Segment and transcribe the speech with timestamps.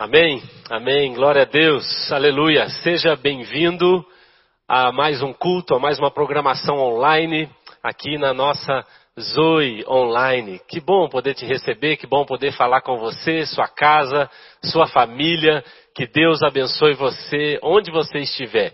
[0.00, 2.70] Amém, amém, glória a Deus, aleluia.
[2.70, 4.02] Seja bem-vindo
[4.66, 7.50] a mais um culto, a mais uma programação online
[7.82, 8.82] aqui na nossa
[9.20, 10.58] Zoe Online.
[10.66, 14.30] Que bom poder te receber, que bom poder falar com você, sua casa,
[14.64, 15.62] sua família.
[15.94, 18.72] Que Deus abençoe você onde você estiver.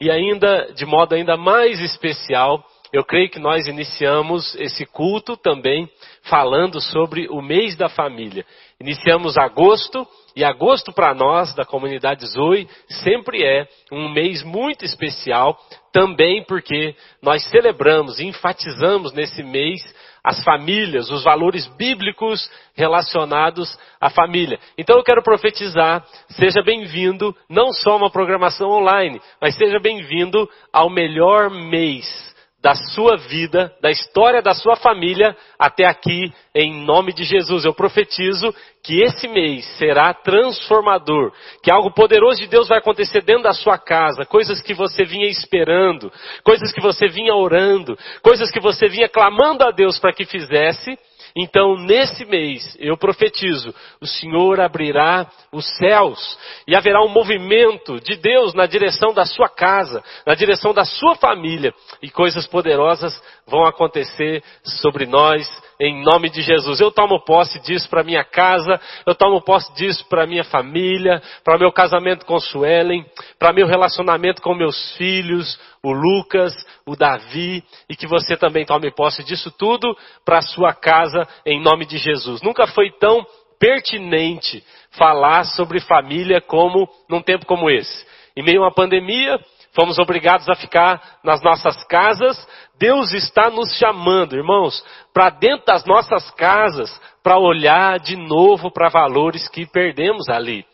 [0.00, 5.88] E ainda, de modo ainda mais especial, eu creio que nós iniciamos esse culto também
[6.22, 8.44] falando sobre o mês da família.
[8.80, 15.58] Iniciamos agosto, e agosto para nós, da comunidade Zoe, sempre é um mês muito especial,
[15.92, 19.80] também porque nós celebramos e enfatizamos nesse mês
[20.22, 24.58] as famílias, os valores bíblicos relacionados à família.
[24.76, 30.90] Então eu quero profetizar, seja bem-vindo, não só uma programação online, mas seja bem-vindo ao
[30.90, 32.30] melhor mês
[32.62, 37.64] da sua vida, da história da sua família até aqui, em nome de Jesus.
[37.64, 43.44] Eu profetizo que esse mês será transformador, que algo poderoso de Deus vai acontecer dentro
[43.44, 46.12] da sua casa, coisas que você vinha esperando,
[46.44, 50.98] coisas que você vinha orando, coisas que você vinha clamando a Deus para que fizesse,
[51.36, 58.16] então, nesse mês, eu profetizo, o Senhor abrirá os céus e haverá um movimento de
[58.16, 63.20] Deus na direção da sua casa, na direção da sua família, e coisas poderosas
[63.50, 65.46] vão acontecer sobre nós
[65.80, 66.80] em nome de Jesus.
[66.80, 71.58] Eu tomo posse disso para minha casa, eu tomo posse disso para minha família, para
[71.58, 73.04] meu casamento com Suelen,
[73.38, 76.54] para meu relacionamento com meus filhos, o Lucas,
[76.86, 81.60] o Davi, e que você também tome posse disso tudo para a sua casa em
[81.60, 82.40] nome de Jesus.
[82.42, 83.26] Nunca foi tão
[83.58, 88.06] pertinente falar sobre família como num tempo como esse.
[88.36, 89.38] Em meio a uma pandemia,
[89.74, 92.46] fomos obrigados a ficar nas nossas casas.
[92.78, 96.90] Deus está nos chamando, irmãos, para dentro das nossas casas,
[97.22, 100.64] para olhar de novo para valores que perdemos ali.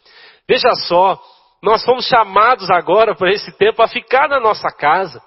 [0.49, 1.21] Veja só,
[1.63, 5.21] nós fomos chamados agora por esse tempo a ficar na nossa casa.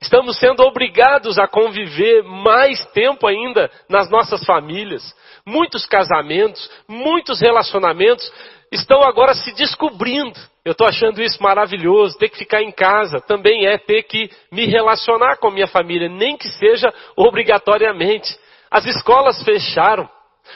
[0.00, 5.02] Estamos sendo obrigados a conviver mais tempo ainda nas nossas famílias.
[5.44, 8.30] Muitos casamentos, muitos relacionamentos
[8.70, 10.38] estão agora se descobrindo.
[10.68, 12.18] Eu estou achando isso maravilhoso.
[12.18, 16.36] Ter que ficar em casa também é ter que me relacionar com minha família, nem
[16.36, 18.38] que seja obrigatoriamente.
[18.70, 20.06] As escolas fecharam.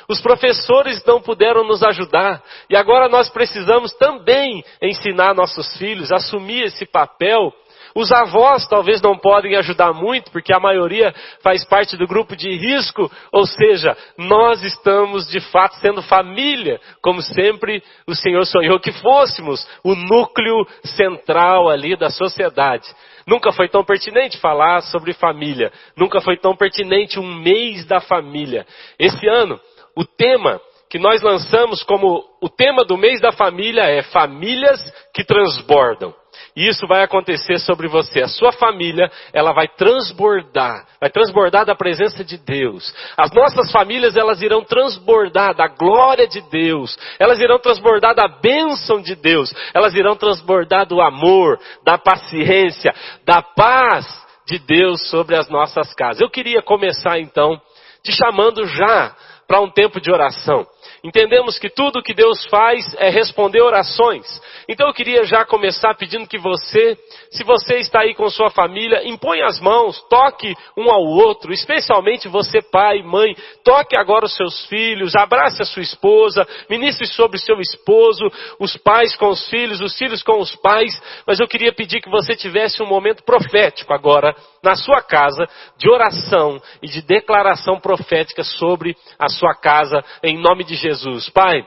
[0.07, 2.43] Os professores não puderam nos ajudar.
[2.69, 7.51] E agora nós precisamos também ensinar nossos filhos a assumir esse papel
[7.95, 12.51] os avós talvez não podem ajudar muito, porque a maioria faz parte do grupo de
[12.57, 18.93] risco, ou seja, nós estamos de fato sendo família, como sempre o Senhor sonhou que
[18.93, 22.87] fôssemos o núcleo central ali da sociedade.
[23.27, 28.67] Nunca foi tão pertinente falar sobre família, nunca foi tão pertinente um mês da família.
[28.99, 29.61] Esse ano,
[29.97, 30.61] o tema
[30.91, 34.79] que nós lançamos como o tema do mês da família é famílias
[35.15, 36.15] que transbordam.
[36.57, 38.23] E isso vai acontecer sobre você.
[38.23, 42.95] A sua família, ela vai transbordar, vai transbordar da presença de Deus.
[43.17, 46.97] As nossas famílias, elas irão transbordar da glória de Deus.
[47.19, 49.53] Elas irão transbordar da bênção de Deus.
[49.75, 54.07] Elas irão transbordar do amor, da paciência, da paz
[54.47, 56.21] de Deus sobre as nossas casas.
[56.21, 57.61] Eu queria começar então
[58.03, 59.15] te chamando já
[59.53, 60.67] para um tempo de oração.
[61.05, 64.25] Entendemos que tudo que Deus faz é responder orações.
[64.67, 66.97] Então eu queria já começar pedindo que você,
[67.31, 72.29] se você está aí com sua família, impõe as mãos, toque um ao outro, especialmente
[72.29, 77.61] você pai, mãe, toque agora os seus filhos, abrace a sua esposa, ministre sobre seu
[77.61, 78.25] esposo,
[78.59, 82.11] os pais com os filhos, os filhos com os pais, mas eu queria pedir que
[82.11, 85.45] você tivesse um momento profético agora na sua casa
[85.77, 90.93] de oração e de declaração profética sobre a sua casa em nome de Jesus.
[90.93, 91.29] Jesus.
[91.31, 91.65] Pai,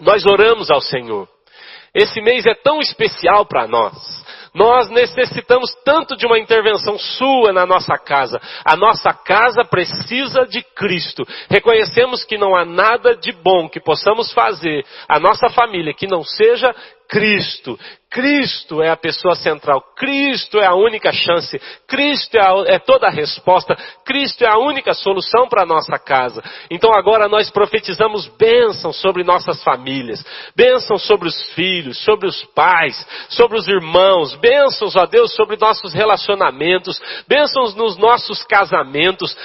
[0.00, 1.28] nós oramos ao Senhor.
[1.94, 4.20] Esse mês é tão especial para nós.
[4.52, 8.40] Nós necessitamos tanto de uma intervenção sua na nossa casa.
[8.64, 11.24] A nossa casa precisa de Cristo.
[11.48, 16.24] Reconhecemos que não há nada de bom que possamos fazer a nossa família que não
[16.24, 16.74] seja
[17.10, 17.76] Cristo.
[18.08, 19.80] Cristo é a pessoa central.
[19.96, 21.60] Cristo é a única chance.
[21.86, 23.76] Cristo é, a, é, toda a resposta.
[24.04, 26.42] Cristo é a única solução para a nossa casa.
[26.70, 30.24] Então agora nós profetizamos bênção sobre nossas famílias.
[30.56, 34.34] Bênção sobre os filhos, sobre os pais, sobre os irmãos.
[34.36, 37.00] Bênçãos, ó Deus, sobre nossos relacionamentos.
[37.28, 39.36] Bênçãos nos nossos casamentos.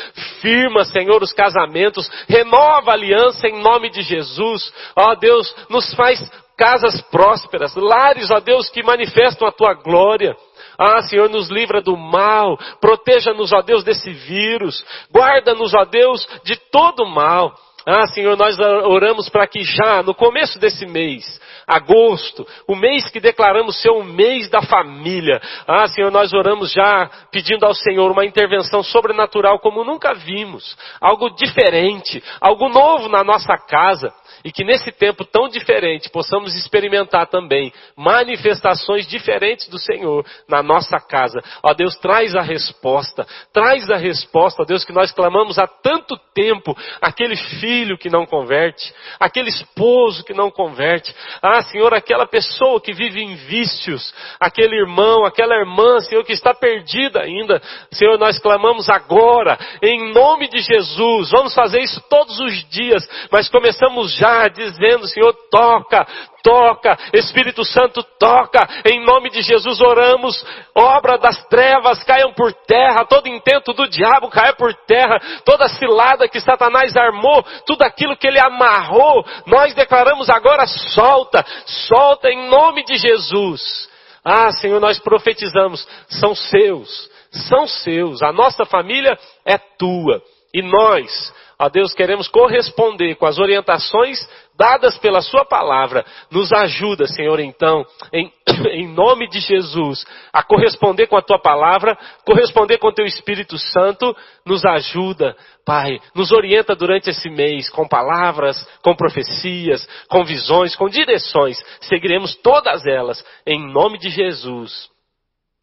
[0.42, 2.10] Firma, Senhor, os casamentos.
[2.28, 4.74] Renova a aliança em nome de Jesus.
[4.96, 6.20] Ó Deus, nos faz
[6.57, 10.36] casas prósperas, lares, ó Deus, que manifestam a tua glória.
[10.78, 16.56] Ah, Senhor, nos livra do mal, proteja-nos, ó Deus, desse vírus, guarda-nos, ó Deus, de
[16.72, 17.54] todo mal.
[17.88, 23.19] Ah, Senhor, nós oramos para que já no começo desse mês, agosto, o mês que
[23.19, 25.40] declaramos ser o mês da família.
[25.68, 31.30] Ah, Senhor, nós oramos já pedindo ao Senhor uma intervenção sobrenatural como nunca vimos, algo
[31.36, 34.12] diferente, algo novo na nossa casa
[34.46, 41.00] e que nesse tempo tão diferente possamos experimentar também manifestações diferentes do Senhor na nossa
[41.00, 41.42] casa.
[41.64, 46.16] Ó Deus, traz a resposta, traz a resposta, ó Deus, que nós clamamos há tanto
[46.36, 52.80] tempo, aquele filho que não converte, aquele esposo que não converte, ah Senhor, aquela pessoa
[52.80, 57.60] que vive em vícios, aquele irmão, aquela irmã, Senhor, que está perdida ainda,
[57.92, 63.50] Senhor, nós clamamos agora, em nome de Jesus, vamos fazer isso todos os dias, mas
[63.50, 66.06] começamos já dizendo, Senhor, toca,
[66.44, 70.46] toca, Espírito Santo toca, em nome de Jesus oramos,
[70.76, 76.28] obra das trevas caiam por terra, todo intento do diabo caia por terra, toda cilada
[76.28, 82.84] que Satanás armou, tudo aquilo que ele amarrou, nós declaramos agora solta, solta em nome
[82.86, 83.90] de Jesus.
[84.24, 90.22] Ah, Senhor, nós profetizamos, são seus, são seus, a nossa família é tua,
[90.54, 94.19] e nós, Ó Deus, queremos corresponder com as orientações
[94.57, 96.06] dadas pela Sua palavra.
[96.30, 98.31] Nos ajuda, Senhor, então, em,
[98.72, 103.57] em nome de Jesus, a corresponder com a Tua palavra, corresponder com o Teu Espírito
[103.57, 104.16] Santo.
[104.46, 105.36] Nos ajuda,
[105.66, 106.00] Pai.
[106.13, 111.58] Nos orienta durante esse mês com palavras, com profecias, com visões, com direções.
[111.81, 114.90] Seguiremos todas elas em nome de Jesus.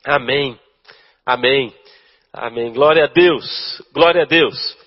[0.06, 0.58] Amém.
[1.24, 1.72] Amém.
[2.32, 2.72] Amém.
[2.72, 3.82] Glória a Deus.
[3.92, 4.81] Glória a Deus.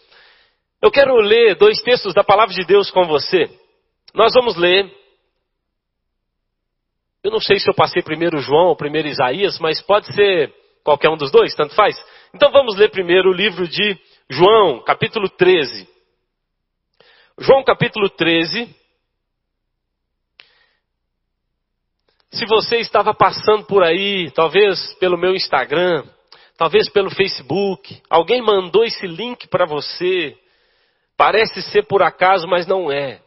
[0.86, 3.50] Eu quero ler dois textos da palavra de Deus com você.
[4.14, 4.96] Nós vamos ler.
[7.24, 10.54] Eu não sei se eu passei primeiro João ou primeiro Isaías, mas pode ser
[10.84, 11.96] qualquer um dos dois, tanto faz.
[12.36, 14.00] Então vamos ler primeiro o livro de
[14.30, 15.90] João, capítulo 13.
[17.40, 18.70] João, capítulo 13.
[22.30, 26.06] Se você estava passando por aí, talvez pelo meu Instagram,
[26.56, 30.38] talvez pelo Facebook, alguém mandou esse link para você,
[31.18, 33.22] Parece ser por acaso, mas não é.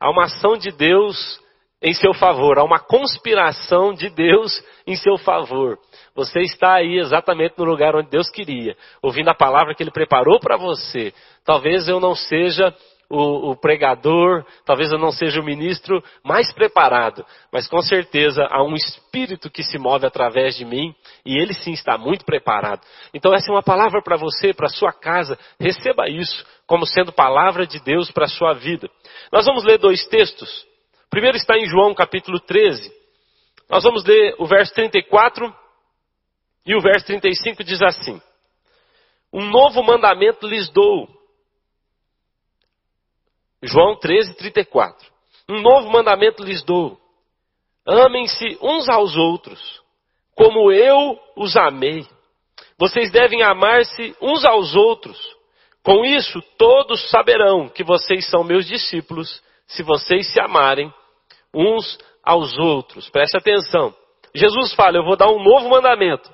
[0.00, 1.40] Há uma ação de Deus
[1.82, 5.78] em seu favor, há uma conspiração de Deus em seu favor.
[6.14, 10.40] Você está aí exatamente no lugar onde Deus queria, ouvindo a palavra que Ele preparou
[10.40, 11.12] para você.
[11.44, 12.74] Talvez eu não seja
[13.08, 18.62] o, o, pregador, talvez eu não seja o ministro mais preparado, mas com certeza há
[18.62, 22.80] um espírito que se move através de mim e ele sim está muito preparado.
[23.12, 25.38] Então essa é uma palavra para você, para sua casa.
[25.60, 28.90] Receba isso como sendo palavra de Deus para a sua vida.
[29.32, 30.66] Nós vamos ler dois textos.
[31.06, 32.92] O primeiro está em João capítulo 13.
[33.68, 35.54] Nós vamos ler o verso 34
[36.66, 38.20] e o verso 35 diz assim:
[39.32, 41.08] Um novo mandamento lhes dou.
[43.64, 45.06] João 13, 34.
[45.48, 46.98] Um novo mandamento lhes dou.
[47.86, 49.82] Amem-se uns aos outros,
[50.34, 52.06] como eu os amei.
[52.78, 55.18] Vocês devem amar-se uns aos outros.
[55.82, 60.92] Com isso, todos saberão que vocês são meus discípulos, se vocês se amarem
[61.54, 63.10] uns aos outros.
[63.10, 63.94] Preste atenção.
[64.34, 66.32] Jesus fala: Eu vou dar um novo mandamento.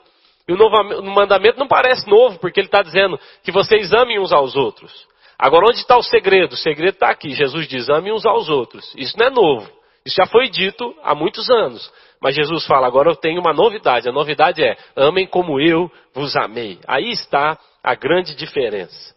[0.49, 4.33] E o novo mandamento não parece novo, porque ele está dizendo que vocês amem uns
[4.33, 5.07] aos outros.
[5.43, 6.53] Agora, onde está o segredo?
[6.53, 7.31] O segredo está aqui.
[7.31, 8.95] Jesus diz: amem uns aos outros.
[8.95, 9.73] Isso não é novo.
[10.05, 11.91] Isso já foi dito há muitos anos.
[12.21, 14.07] Mas Jesus fala: agora eu tenho uma novidade.
[14.07, 16.79] A novidade é: amem como eu vos amei.
[16.87, 19.15] Aí está a grande diferença.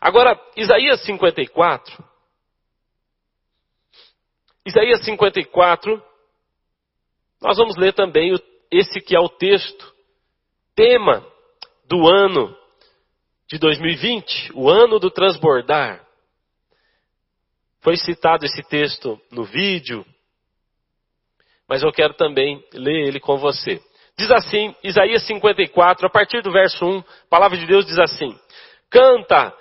[0.00, 2.02] Agora, Isaías 54.
[4.64, 6.02] Isaías 54,
[7.40, 8.34] nós vamos ler também
[8.72, 9.92] esse que é o texto,
[10.74, 11.24] tema
[11.86, 12.56] do ano
[13.48, 16.04] de 2020, o ano do transbordar.
[17.80, 20.04] Foi citado esse texto no vídeo,
[21.68, 23.80] mas eu quero também ler ele com você.
[24.18, 28.36] Diz assim, Isaías 54, a partir do verso 1, a palavra de Deus diz assim:
[28.90, 29.54] Canta,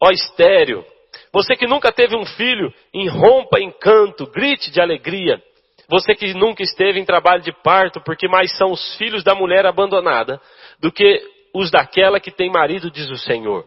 [0.00, 0.84] Ó estéreo,
[1.32, 5.42] você que nunca teve um filho, irrompa em canto, grite de alegria.
[5.88, 9.66] Você que nunca esteve em trabalho de parto, porque mais são os filhos da mulher
[9.66, 10.40] abandonada
[10.80, 11.20] do que
[11.54, 13.64] os daquela que tem marido, diz o Senhor.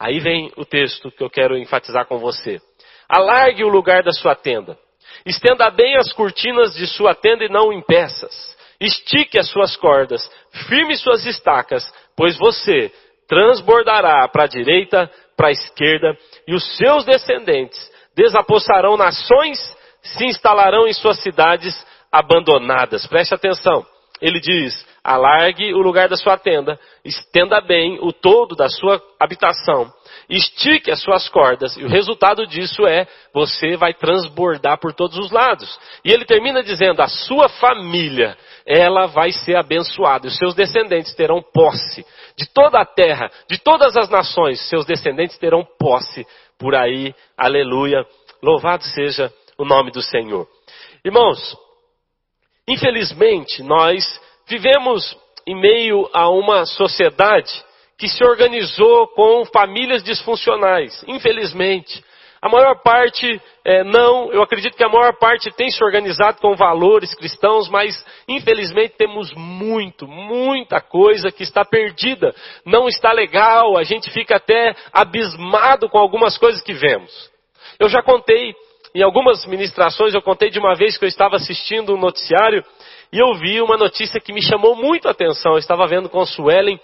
[0.00, 2.60] Aí vem o texto que eu quero enfatizar com você.
[3.08, 4.78] Alargue o lugar da sua tenda.
[5.26, 8.56] Estenda bem as cortinas de sua tenda e não em peças.
[8.80, 10.30] Estique as suas cordas,
[10.68, 11.84] firme suas estacas,
[12.16, 12.92] pois você
[13.26, 16.16] transbordará para a direita, para a esquerda,
[16.46, 17.78] e os seus descendentes
[18.16, 19.58] desapossarão nações,
[20.02, 21.74] se instalarão em suas cidades
[22.10, 23.06] abandonadas.
[23.06, 23.84] Preste atenção.
[24.20, 29.90] Ele diz: alargue o lugar da sua tenda, estenda bem o todo da sua habitação,
[30.28, 35.30] estique as suas cordas, e o resultado disso é você vai transbordar por todos os
[35.30, 35.78] lados.
[36.04, 38.36] E ele termina dizendo: a sua família,
[38.66, 42.04] ela vai ser abençoada, e os seus descendentes terão posse
[42.36, 46.26] de toda a terra, de todas as nações, seus descendentes terão posse
[46.58, 47.14] por aí.
[47.36, 48.06] Aleluia.
[48.42, 50.46] Louvado seja o nome do Senhor.
[51.04, 51.56] Irmãos,
[52.68, 54.04] infelizmente nós
[54.46, 55.16] vivemos
[55.48, 57.50] em meio a uma sociedade
[57.96, 61.02] que se organizou com famílias disfuncionais.
[61.08, 62.04] Infelizmente,
[62.40, 66.54] a maior parte é, não, eu acredito que a maior parte tem se organizado com
[66.54, 73.84] valores cristãos, mas infelizmente temos muito, muita coisa que está perdida, não está legal, a
[73.84, 77.30] gente fica até abismado com algumas coisas que vemos.
[77.80, 78.54] Eu já contei,
[78.94, 82.62] em algumas ministrações, eu contei de uma vez que eu estava assistindo um noticiário
[83.12, 85.52] e eu vi uma notícia que me chamou muito a atenção.
[85.52, 86.78] Eu estava vendo com Suelen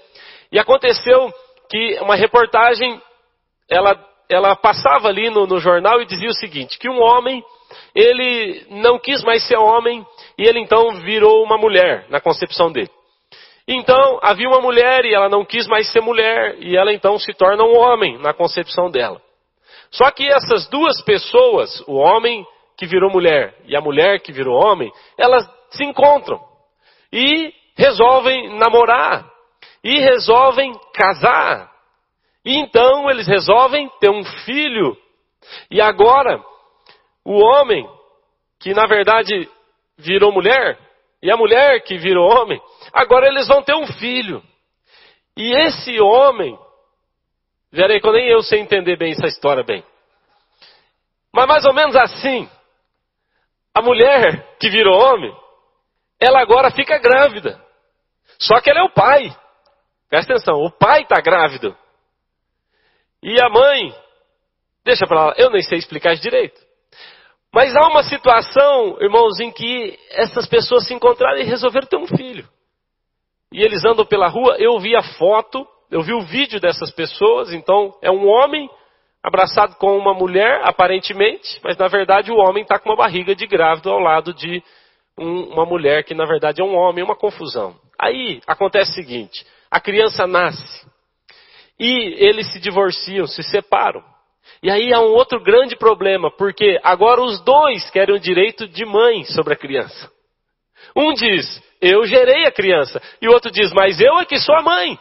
[0.50, 1.32] e aconteceu
[1.68, 3.00] que uma reportagem,
[3.68, 7.44] ela, ela passava ali no, no jornal e dizia o seguinte, que um homem,
[7.94, 10.04] ele não quis mais ser homem
[10.38, 12.90] e ele então virou uma mulher na concepção dele.
[13.66, 17.32] Então, havia uma mulher e ela não quis mais ser mulher e ela então se
[17.32, 19.20] torna um homem na concepção dela.
[19.90, 22.44] Só que essas duas pessoas, o homem
[22.76, 26.40] que virou mulher e a mulher que virou homem, elas se encontram
[27.12, 29.30] e resolvem namorar
[29.82, 31.70] e resolvem casar.
[32.44, 34.96] E então eles resolvem ter um filho.
[35.70, 36.42] E agora,
[37.24, 37.86] o homem,
[38.58, 39.48] que na verdade
[39.98, 40.78] virou mulher,
[41.22, 42.60] e a mulher que virou homem,
[42.92, 44.42] agora eles vão ter um filho.
[45.36, 46.58] E esse homem,
[47.70, 49.84] verei que nem eu sei entender bem essa história bem.
[51.32, 52.48] Mas mais ou menos assim,
[53.74, 55.34] a mulher que virou homem,
[56.24, 57.60] ela agora fica grávida.
[58.38, 59.34] Só que ele é o pai.
[60.08, 61.76] Presta atenção, o pai está grávido.
[63.22, 63.94] E a mãe,
[64.84, 66.60] deixa para lá, eu nem sei explicar direito.
[67.52, 72.06] Mas há uma situação, irmãos, em que essas pessoas se encontraram e resolveram ter um
[72.06, 72.48] filho.
[73.52, 77.52] E eles andam pela rua, eu vi a foto, eu vi o vídeo dessas pessoas,
[77.52, 78.68] então é um homem
[79.22, 83.46] abraçado com uma mulher, aparentemente, mas na verdade o homem está com uma barriga de
[83.46, 84.62] grávido ao lado de
[85.18, 87.78] um, uma mulher que na verdade é um homem, uma confusão.
[87.98, 90.84] Aí acontece o seguinte: a criança nasce.
[91.78, 94.02] E eles se divorciam, se separam.
[94.62, 98.84] E aí há um outro grande problema, porque agora os dois querem o direito de
[98.84, 100.10] mãe sobre a criança.
[100.96, 103.02] Um diz, eu gerei a criança.
[103.20, 104.98] E o outro diz, mas eu é que sou a mãe.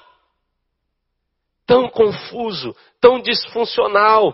[1.66, 4.34] Tão confuso, tão disfuncional,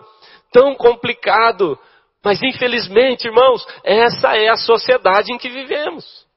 [0.52, 1.78] tão complicado.
[2.24, 6.28] Mas infelizmente, irmãos, essa é a sociedade em que vivemos.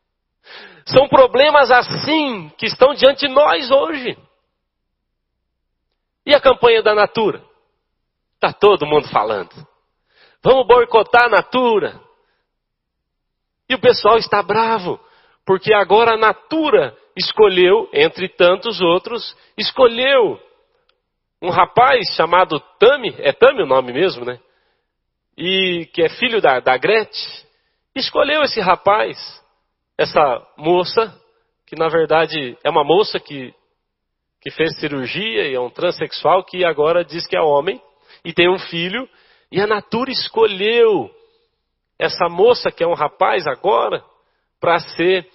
[0.86, 4.16] São problemas assim que estão diante de nós hoje.
[6.24, 7.42] E a campanha da Natura?
[8.34, 9.50] Está todo mundo falando.
[10.42, 12.00] Vamos boicotar a Natura.
[13.68, 15.00] E o pessoal está bravo,
[15.44, 20.40] porque agora a Natura escolheu, entre tantos outros, escolheu
[21.40, 24.40] um rapaz chamado Tami, é Tami o nome mesmo, né?
[25.36, 27.46] E que é filho da, da Gretchen,
[27.94, 29.42] escolheu esse rapaz
[29.96, 31.14] essa moça,
[31.66, 33.54] que na verdade é uma moça que,
[34.40, 37.80] que fez cirurgia e é um transexual que agora diz que é homem
[38.24, 39.08] e tem um filho,
[39.50, 41.10] e a Natura escolheu
[41.98, 44.02] essa moça que é um rapaz agora
[44.60, 45.28] para ser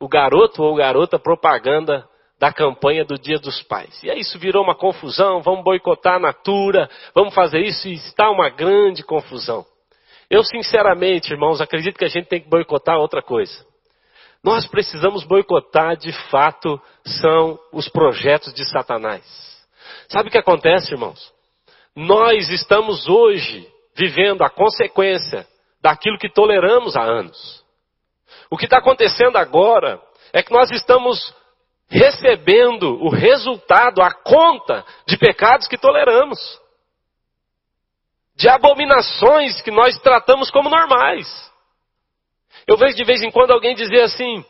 [0.00, 2.06] o garoto ou garota propaganda
[2.42, 4.02] da campanha do Dia dos Pais.
[4.02, 8.28] E aí isso virou uma confusão, vamos boicotar a Natura, vamos fazer isso e está
[8.30, 9.64] uma grande confusão.
[10.28, 13.64] Eu, sinceramente, irmãos, acredito que a gente tem que boicotar outra coisa.
[14.42, 19.22] Nós precisamos boicotar, de fato, são os projetos de Satanás.
[20.08, 21.32] Sabe o que acontece, irmãos?
[21.94, 25.46] Nós estamos hoje vivendo a consequência
[25.80, 27.64] daquilo que toleramos há anos.
[28.50, 31.40] O que está acontecendo agora é que nós estamos
[31.92, 36.40] recebendo o resultado, a conta de pecados que toleramos
[38.34, 41.28] de abominações que nós tratamos como normais.
[42.66, 44.42] Eu vejo de vez em quando alguém dizer assim: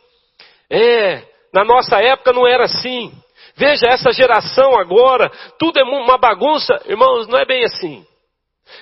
[0.69, 1.21] é,
[1.53, 3.11] na nossa época não era assim.
[3.55, 6.81] Veja essa geração agora, tudo é uma bagunça.
[6.85, 8.05] Irmãos, não é bem assim.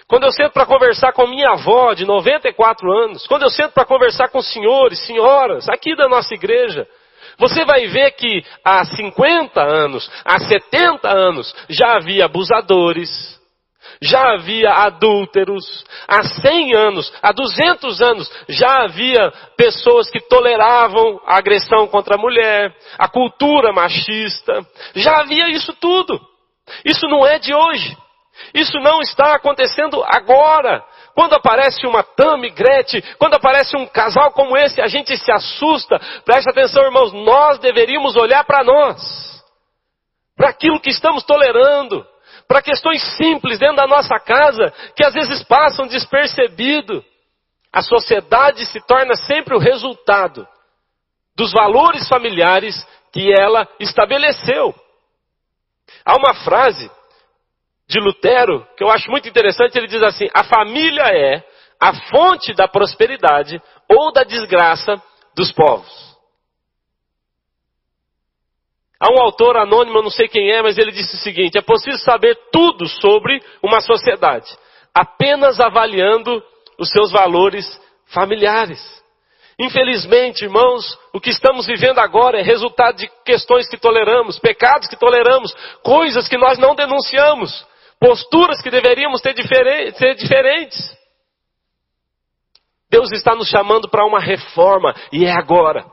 [0.07, 3.85] Quando eu sento para conversar com minha avó de 94 anos, quando eu sento para
[3.85, 6.87] conversar com senhores, senhoras, aqui da nossa igreja,
[7.41, 13.09] você vai ver que há 50 anos, há 70 anos, já havia abusadores,
[13.99, 15.83] já havia adúlteros.
[16.07, 22.21] Há 100 anos, há 200 anos, já havia pessoas que toleravam a agressão contra a
[22.21, 24.63] mulher, a cultura machista.
[24.93, 26.21] Já havia isso tudo.
[26.85, 27.97] Isso não é de hoje.
[28.53, 30.83] Isso não está acontecendo agora.
[31.13, 35.99] Quando aparece uma Tami Gretchen, quando aparece um casal como esse, a gente se assusta.
[36.23, 39.43] Preste atenção, irmãos, nós deveríamos olhar para nós,
[40.35, 42.05] para aquilo que estamos tolerando,
[42.47, 47.03] para questões simples dentro da nossa casa, que às vezes passam despercebido.
[47.73, 50.45] A sociedade se torna sempre o resultado
[51.35, 52.75] dos valores familiares
[53.13, 54.75] que ela estabeleceu.
[56.05, 56.89] Há uma frase
[57.91, 61.43] de Lutero, que eu acho muito interessante, ele diz assim: a família é
[61.79, 65.01] a fonte da prosperidade ou da desgraça
[65.35, 66.11] dos povos.
[68.99, 71.61] Há um autor anônimo, eu não sei quem é, mas ele disse o seguinte: é
[71.61, 74.49] possível saber tudo sobre uma sociedade,
[74.93, 76.41] apenas avaliando
[76.79, 77.65] os seus valores
[78.05, 79.01] familiares.
[79.59, 84.95] Infelizmente, irmãos, o que estamos vivendo agora é resultado de questões que toleramos, pecados que
[84.95, 87.69] toleramos, coisas que nós não denunciamos
[88.01, 90.97] posturas que deveríamos ter diferentes, ser diferentes.
[92.89, 95.85] Deus está nos chamando para uma reforma e é agora.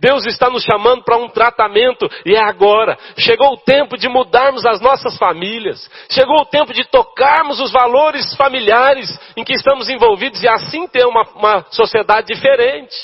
[0.00, 2.98] Deus está nos chamando para um tratamento e é agora.
[3.16, 5.88] Chegou o tempo de mudarmos as nossas famílias.
[6.10, 11.06] Chegou o tempo de tocarmos os valores familiares em que estamos envolvidos e assim ter
[11.06, 12.96] uma, uma sociedade diferente.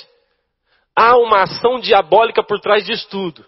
[0.96, 3.44] Há uma ação diabólica por trás disso tudo.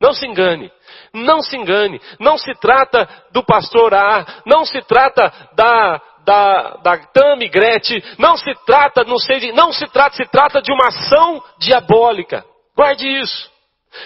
[0.00, 0.70] Não se engane.
[1.12, 2.00] Não se engane.
[2.18, 4.42] Não se trata do pastor A.
[4.46, 8.02] Não se trata da, da, da Tami Gretchen.
[8.18, 12.44] Não se trata, não sei de, não se trata, se trata de uma ação diabólica.
[12.76, 13.50] Guarde isso.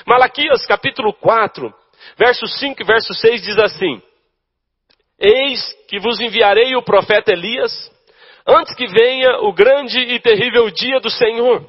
[0.07, 1.75] Malaquias capítulo 4,
[2.17, 4.01] verso 5 e verso 6 diz assim:
[5.19, 7.73] Eis que vos enviarei o profeta Elias,
[8.47, 11.67] antes que venha o grande e terrível dia do Senhor.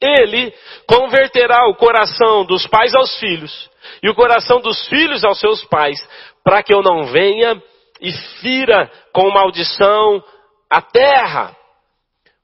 [0.00, 0.54] Ele
[0.86, 3.68] converterá o coração dos pais aos filhos
[4.02, 5.98] e o coração dos filhos aos seus pais,
[6.44, 7.60] para que eu não venha
[8.00, 10.22] e fira com maldição
[10.70, 11.56] a terra.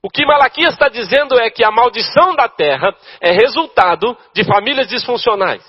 [0.03, 4.89] O que Malaquias está dizendo é que a maldição da terra é resultado de famílias
[4.89, 5.63] disfuncionais.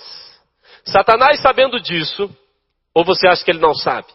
[0.83, 2.29] Satanás sabendo disso,
[2.93, 4.07] ou você acha que ele não sabe?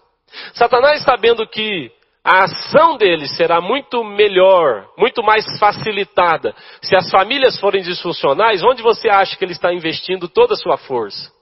[0.52, 1.90] Satanás sabendo que
[2.22, 8.82] a ação dele será muito melhor, muito mais facilitada, se as famílias forem disfuncionais, onde
[8.82, 11.32] você acha que ele está investindo toda a sua força?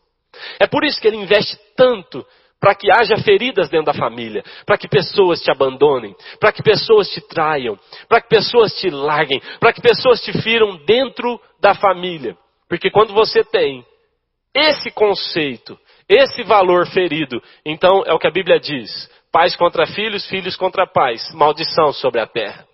[0.58, 2.24] É por isso que ele investe tanto
[2.60, 7.08] para que haja feridas dentro da família, para que pessoas te abandonem, para que pessoas
[7.08, 12.36] te traiam, para que pessoas te larguem, para que pessoas te firam dentro da família.
[12.68, 13.84] Porque quando você tem
[14.52, 18.90] esse conceito, esse valor ferido, então é o que a Bíblia diz:
[19.30, 22.66] pais contra filhos, filhos contra pais, maldição sobre a terra.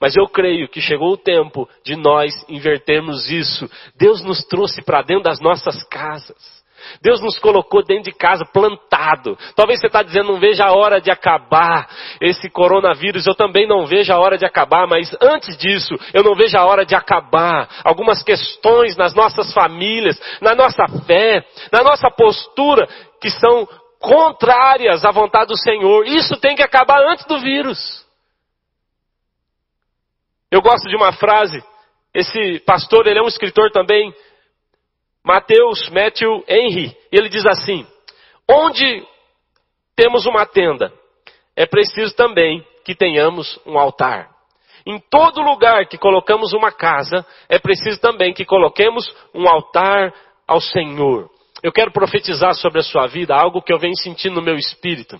[0.00, 3.70] Mas eu creio que chegou o tempo de nós invertermos isso.
[3.94, 6.64] Deus nos trouxe para dentro das nossas casas.
[7.02, 9.36] Deus nos colocou dentro de casa plantado.
[9.54, 11.88] Talvez você está dizendo, não veja a hora de acabar
[12.20, 13.26] esse coronavírus.
[13.26, 16.64] Eu também não vejo a hora de acabar, mas antes disso, eu não vejo a
[16.64, 22.88] hora de acabar algumas questões nas nossas famílias, na nossa fé, na nossa postura,
[23.20, 23.68] que são
[24.00, 26.06] contrárias à vontade do Senhor.
[26.06, 28.04] Isso tem que acabar antes do vírus.
[30.50, 31.62] Eu gosto de uma frase.
[32.14, 34.14] Esse pastor, ele é um escritor também
[35.26, 37.84] Mateus, Matthew Henry, ele diz assim:
[38.48, 39.04] onde
[39.96, 40.92] temos uma tenda,
[41.56, 44.30] é preciso também que tenhamos um altar.
[44.86, 50.14] Em todo lugar que colocamos uma casa, é preciso também que coloquemos um altar
[50.46, 51.28] ao Senhor.
[51.60, 55.18] Eu quero profetizar sobre a sua vida algo que eu venho sentindo no meu espírito.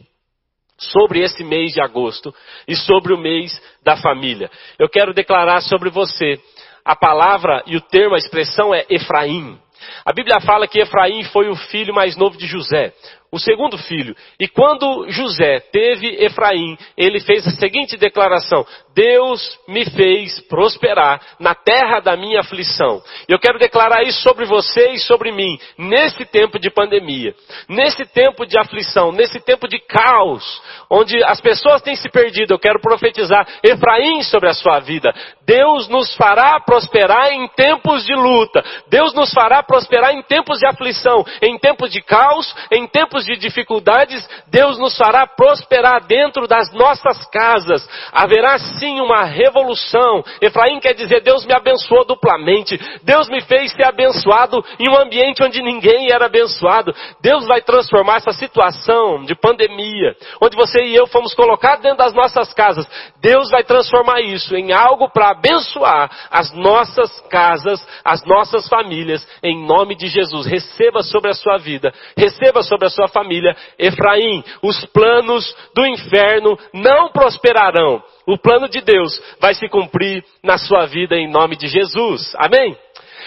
[0.78, 2.32] Sobre esse mês de agosto
[2.68, 4.48] e sobre o mês da família.
[4.78, 6.40] Eu quero declarar sobre você.
[6.84, 9.58] A palavra e o termo, a expressão é Efraim.
[10.04, 12.92] A Bíblia fala que Efraim foi o filho mais novo de José
[13.36, 14.16] o segundo filho.
[14.40, 21.54] E quando José teve Efraim, ele fez a seguinte declaração: Deus me fez prosperar na
[21.54, 23.02] terra da minha aflição.
[23.28, 27.34] Eu quero declarar isso sobre você e sobre mim, nesse tempo de pandemia,
[27.68, 32.54] nesse tempo de aflição, nesse tempo de caos, onde as pessoas têm se perdido.
[32.54, 35.12] Eu quero profetizar Efraim sobre a sua vida.
[35.44, 38.64] Deus nos fará prosperar em tempos de luta.
[38.88, 43.36] Deus nos fará prosperar em tempos de aflição, em tempos de caos, em tempos de
[43.36, 47.86] dificuldades, Deus nos fará prosperar dentro das nossas casas.
[48.12, 50.24] Haverá sim uma revolução.
[50.40, 52.78] Efraim quer dizer, Deus me abençoou duplamente.
[53.02, 56.94] Deus me fez ser abençoado em um ambiente onde ninguém era abençoado.
[57.20, 62.14] Deus vai transformar essa situação de pandemia, onde você e eu fomos colocados dentro das
[62.14, 62.86] nossas casas.
[63.20, 69.66] Deus vai transformar isso em algo para abençoar as nossas casas, as nossas famílias, em
[69.66, 70.46] nome de Jesus.
[70.46, 73.56] Receba sobre a sua vida, receba sobre a sua família.
[73.78, 78.02] Efraim, os planos do inferno não prosperarão.
[78.26, 82.34] O plano de Deus vai se cumprir na sua vida em nome de Jesus.
[82.36, 82.76] Amém?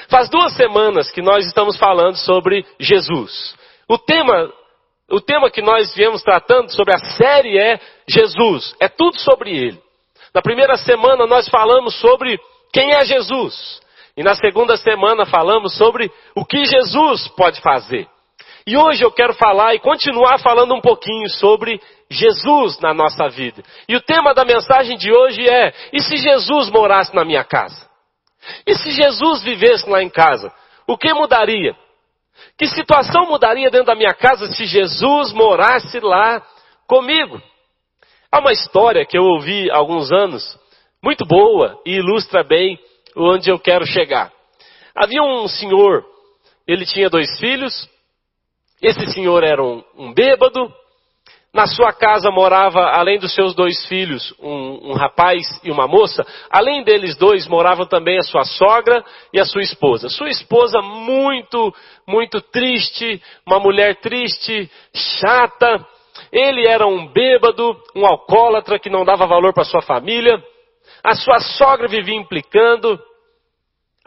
[0.10, 3.56] Faz duas semanas que nós estamos falando sobre Jesus.
[3.88, 4.52] O tema,
[5.10, 8.76] o tema que nós viemos tratando sobre a série é Jesus.
[8.80, 9.80] É tudo sobre Ele.
[10.34, 12.39] Na primeira semana nós falamos sobre
[12.74, 13.82] quem é Jesus.
[14.15, 18.08] E na segunda semana falamos sobre o que Jesus pode fazer.
[18.69, 23.63] E hoje eu quero falar e continuar falando um pouquinho sobre Jesus na nossa vida.
[23.88, 27.89] E o tema da mensagem de hoje é: e se Jesus morasse na minha casa?
[28.67, 30.53] E se Jesus vivesse lá em casa?
[30.86, 31.75] O que mudaria?
[32.60, 36.39] Que situação mudaria dentro da minha casa se Jesus morasse lá
[36.86, 37.41] comigo?
[38.32, 40.43] Há uma história que eu ouvi há alguns anos,
[41.03, 42.77] muito boa e ilustra bem
[43.17, 44.32] onde eu quero chegar.
[44.95, 46.05] Havia um senhor,
[46.67, 47.89] ele tinha dois filhos,
[48.82, 50.74] esse senhor era um, um bêbado,
[51.54, 56.26] na sua casa morava, além dos seus dois filhos, um, um, rapaz e uma moça.
[56.50, 60.10] Além deles dois, moravam também a sua sogra e a sua esposa.
[60.10, 61.74] Sua esposa muito,
[62.08, 65.84] muito triste, uma mulher triste, chata.
[66.32, 70.42] Ele era um bêbado, um alcoólatra que não dava valor para sua família.
[71.04, 73.00] A sua sogra vivia implicando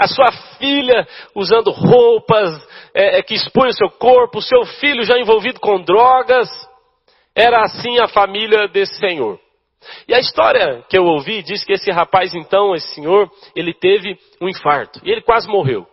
[0.03, 2.51] a sua filha usando roupas
[2.93, 6.49] é, é, que expõem o seu corpo, o seu filho já envolvido com drogas.
[7.35, 9.39] Era assim a família desse senhor.
[10.09, 14.19] E a história que eu ouvi diz que esse rapaz, então, esse senhor, ele teve
[14.41, 15.01] um infarto.
[15.05, 15.87] E ele quase morreu.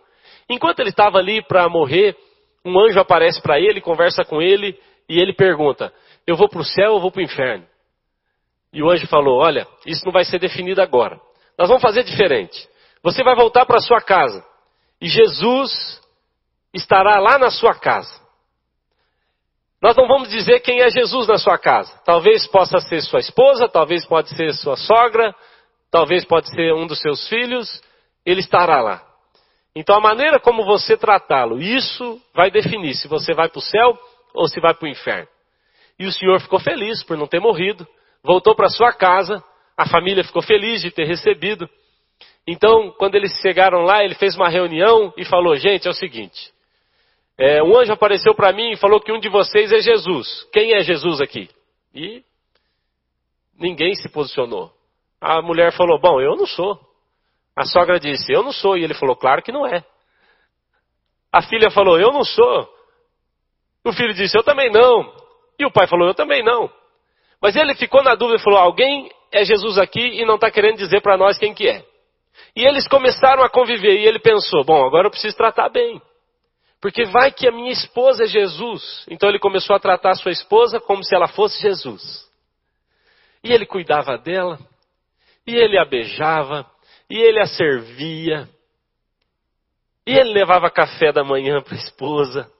[0.48, 2.16] Enquanto ele estava ali para morrer,
[2.64, 4.76] um anjo aparece para ele, conversa com ele,
[5.08, 5.92] e ele pergunta:
[6.26, 7.64] Eu vou para o céu ou vou para o inferno?
[8.72, 11.20] E o anjo falou: Olha, isso não vai ser definido agora.
[11.56, 12.68] Nós vamos fazer diferente.
[13.02, 14.44] Você vai voltar para sua casa.
[15.00, 16.00] E Jesus
[16.74, 18.20] estará lá na sua casa.
[19.82, 21.98] Nós não vamos dizer quem é Jesus na sua casa.
[22.04, 25.34] Talvez possa ser sua esposa, talvez pode ser sua sogra,
[25.90, 27.82] talvez pode ser um dos seus filhos.
[28.26, 29.02] Ele estará lá.
[29.74, 33.98] Então a maneira como você tratá-lo, isso vai definir se você vai para o céu
[34.34, 35.28] ou se vai para o inferno.
[35.98, 37.86] E o Senhor ficou feliz por não ter morrido,
[38.22, 39.42] voltou para sua casa,
[39.76, 41.68] a família ficou feliz de ter recebido.
[42.46, 46.52] Então, quando eles chegaram lá, ele fez uma reunião e falou: Gente, é o seguinte.
[47.38, 50.46] É, um anjo apareceu para mim e falou que um de vocês é Jesus.
[50.52, 51.48] Quem é Jesus aqui?
[51.94, 52.22] E
[53.58, 54.72] ninguém se posicionou.
[55.20, 56.78] A mulher falou: Bom, eu não sou.
[57.56, 58.76] A sogra disse: Eu não sou.
[58.76, 59.84] E ele falou: Claro que não é.
[61.32, 62.68] A filha falou: Eu não sou.
[63.84, 65.14] O filho disse: Eu também não.
[65.58, 66.70] E o pai falou: Eu também não.
[67.40, 70.76] Mas ele ficou na dúvida e falou: Alguém é Jesus aqui e não está querendo
[70.76, 71.84] dizer para nós quem que é.
[72.54, 76.00] E eles começaram a conviver e ele pensou: bom, agora eu preciso tratar bem.
[76.80, 79.04] Porque vai que a minha esposa é Jesus.
[79.08, 82.28] Então ele começou a tratar a sua esposa como se ela fosse Jesus.
[83.44, 84.58] E ele cuidava dela,
[85.46, 86.66] e ele a beijava,
[87.08, 88.48] e ele a servia,
[90.06, 92.50] e ele levava café da manhã para a esposa.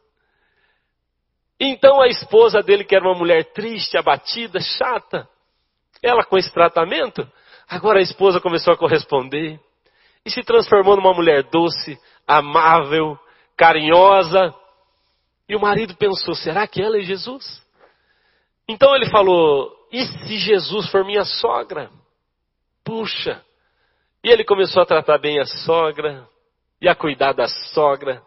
[1.58, 5.28] Então a esposa dele, que era uma mulher triste, abatida, chata,
[6.02, 7.26] ela com esse tratamento,
[7.68, 9.60] agora a esposa começou a corresponder
[10.24, 13.18] e se transformou numa mulher doce, amável,
[13.56, 14.54] carinhosa.
[15.48, 17.64] E o marido pensou: será que ela é Jesus?
[18.68, 21.90] Então ele falou: e se Jesus for minha sogra?
[22.84, 23.42] Puxa!
[24.22, 26.28] E ele começou a tratar bem a sogra,
[26.80, 28.22] e a cuidar da sogra,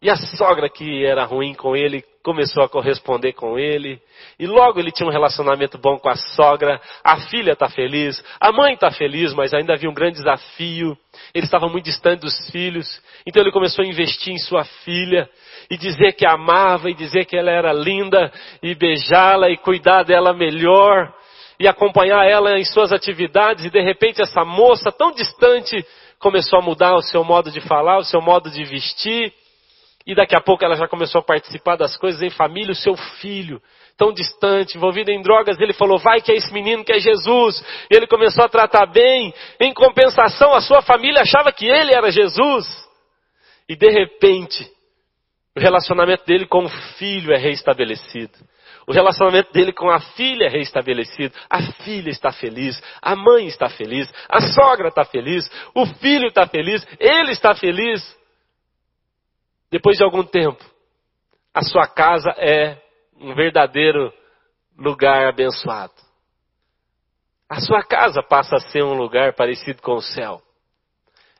[0.00, 4.00] e a sogra que era ruim com ele começou a corresponder com ele.
[4.38, 6.80] E logo ele tinha um relacionamento bom com a sogra.
[7.04, 10.96] A filha está feliz, a mãe está feliz, mas ainda havia um grande desafio.
[11.34, 12.88] Ele estava muito distante dos filhos.
[13.26, 15.28] Então ele começou a investir em sua filha
[15.70, 18.32] e dizer que a amava e dizer que ela era linda
[18.62, 21.12] e beijá-la e cuidar dela melhor
[21.60, 23.66] e acompanhar ela em suas atividades.
[23.66, 25.84] E de repente essa moça tão distante
[26.18, 29.30] começou a mudar o seu modo de falar, o seu modo de vestir
[30.06, 32.94] e daqui a pouco ela já começou a participar das coisas em família, o seu
[32.94, 33.60] filho,
[33.96, 37.64] tão distante, envolvido em drogas, ele falou, vai que é esse menino que é Jesus.
[37.90, 39.32] E ele começou a tratar bem.
[39.58, 42.66] Em compensação, a sua família achava que ele era Jesus.
[43.66, 44.68] E de repente,
[45.56, 48.34] o relacionamento dele com o filho é reestabelecido.
[48.86, 51.34] O relacionamento dele com a filha é reestabelecido.
[51.48, 56.46] A filha está feliz, a mãe está feliz, a sogra está feliz, o filho está
[56.46, 58.02] feliz, ele está feliz.
[59.74, 60.64] Depois de algum tempo,
[61.52, 62.80] a sua casa é
[63.16, 64.14] um verdadeiro
[64.78, 65.92] lugar abençoado.
[67.48, 70.40] A sua casa passa a ser um lugar parecido com o céu.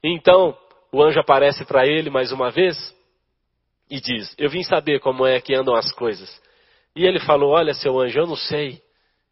[0.02, 0.58] Então,
[0.90, 2.76] o anjo aparece para ele mais uma vez
[3.88, 6.42] e diz: Eu vim saber como é que andam as coisas.
[6.96, 8.82] E ele falou: Olha, seu anjo, eu não sei.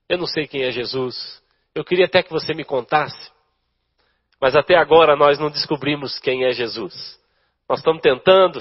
[0.08, 1.42] Eu não sei quem é Jesus.
[1.74, 3.32] Eu queria até que você me contasse.
[4.40, 7.20] Mas até agora nós não descobrimos quem é Jesus.
[7.68, 8.60] Nós estamos tentando,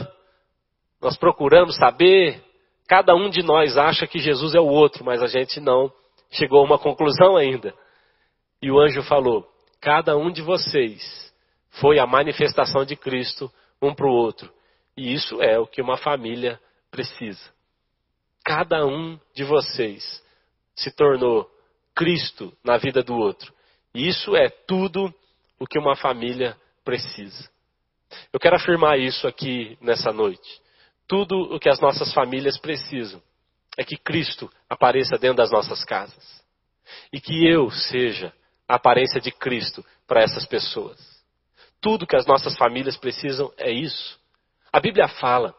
[1.01, 2.43] nós procuramos saber.
[2.87, 5.91] Cada um de nós acha que Jesus é o outro, mas a gente não
[6.29, 7.73] chegou a uma conclusão ainda.
[8.61, 9.47] E o anjo falou:
[9.79, 11.33] Cada um de vocês
[11.71, 14.51] foi a manifestação de Cristo um para o outro.
[14.95, 16.59] E isso é o que uma família
[16.91, 17.41] precisa.
[18.43, 20.23] Cada um de vocês
[20.75, 21.49] se tornou
[21.95, 23.53] Cristo na vida do outro.
[23.93, 25.13] E isso é tudo
[25.59, 27.49] o que uma família precisa.
[28.31, 30.61] Eu quero afirmar isso aqui nessa noite.
[31.07, 33.21] Tudo o que as nossas famílias precisam
[33.77, 36.41] é que Cristo apareça dentro das nossas casas.
[37.11, 38.33] E que eu seja
[38.67, 40.99] a aparência de Cristo para essas pessoas.
[41.79, 44.19] Tudo que as nossas famílias precisam é isso.
[44.71, 45.55] A Bíblia fala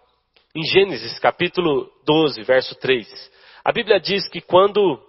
[0.55, 3.31] em Gênesis capítulo 12, verso 3,
[3.64, 5.00] a Bíblia diz que quando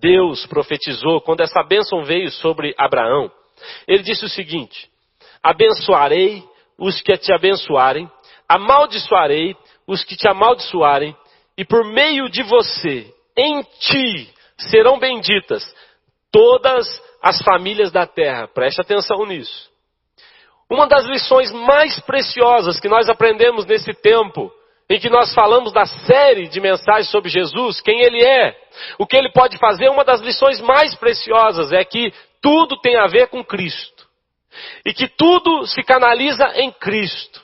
[0.00, 3.30] Deus profetizou, quando essa bênção veio sobre Abraão,
[3.86, 4.90] ele disse o seguinte:
[5.42, 6.42] Abençoarei
[6.78, 8.10] os que te abençoarem,
[8.54, 11.16] amaldiçoarei os que te amaldiçoarem,
[11.56, 15.62] e por meio de você, em ti, serão benditas
[16.30, 16.86] todas
[17.22, 18.48] as famílias da terra.
[18.48, 19.70] Preste atenção nisso.
[20.70, 24.50] Uma das lições mais preciosas que nós aprendemos nesse tempo,
[24.88, 28.56] em que nós falamos da série de mensagens sobre Jesus, quem ele é,
[28.98, 33.06] o que ele pode fazer, uma das lições mais preciosas é que tudo tem a
[33.06, 34.06] ver com Cristo.
[34.84, 37.40] E que tudo se canaliza em Cristo.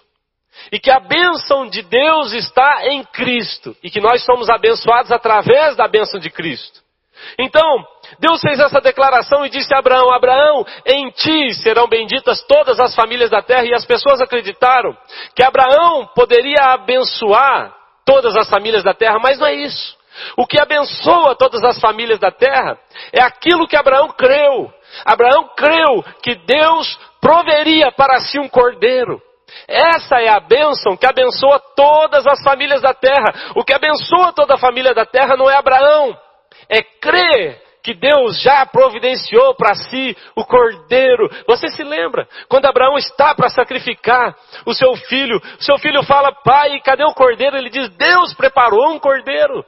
[0.73, 3.77] E que a bênção de Deus está em Cristo.
[3.83, 6.81] E que nós somos abençoados através da bênção de Cristo.
[7.39, 7.85] Então,
[8.19, 12.95] Deus fez essa declaração e disse a Abraão: Abraão, em ti serão benditas todas as
[12.95, 13.65] famílias da terra.
[13.65, 14.97] E as pessoas acreditaram
[15.35, 19.99] que Abraão poderia abençoar todas as famílias da terra, mas não é isso.
[20.37, 22.79] O que abençoa todas as famílias da terra
[23.13, 24.73] é aquilo que Abraão creu.
[25.05, 29.21] Abraão creu que Deus proveria para si um cordeiro.
[29.67, 33.53] Essa é a bênção que abençoa todas as famílias da terra.
[33.57, 36.17] O que abençoa toda a família da terra não é Abraão,
[36.69, 41.29] é crer que Deus já providenciou para si o cordeiro.
[41.47, 42.29] Você se lembra?
[42.49, 47.15] Quando Abraão está para sacrificar o seu filho, o seu filho fala, pai, cadê o
[47.15, 47.57] cordeiro?
[47.57, 49.65] Ele diz, Deus preparou um cordeiro.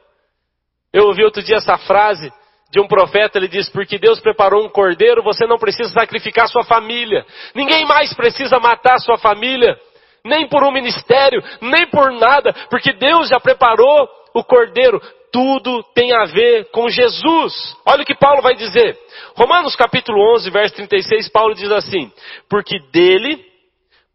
[0.92, 2.30] Eu ouvi outro dia essa frase
[2.70, 6.62] de um profeta, ele diz, porque Deus preparou um cordeiro, você não precisa sacrificar sua
[6.62, 7.26] família.
[7.54, 9.76] Ninguém mais precisa matar sua família.
[10.24, 15.00] Nem por um ministério, nem por nada, porque Deus já preparou o cordeiro
[15.32, 17.76] tudo tem a ver com Jesus.
[17.86, 18.98] Olha o que Paulo vai dizer.
[19.36, 22.12] Romanos capítulo 11, verso 36, Paulo diz assim:
[22.48, 23.44] Porque dele,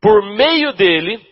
[0.02, 1.26] por meio dele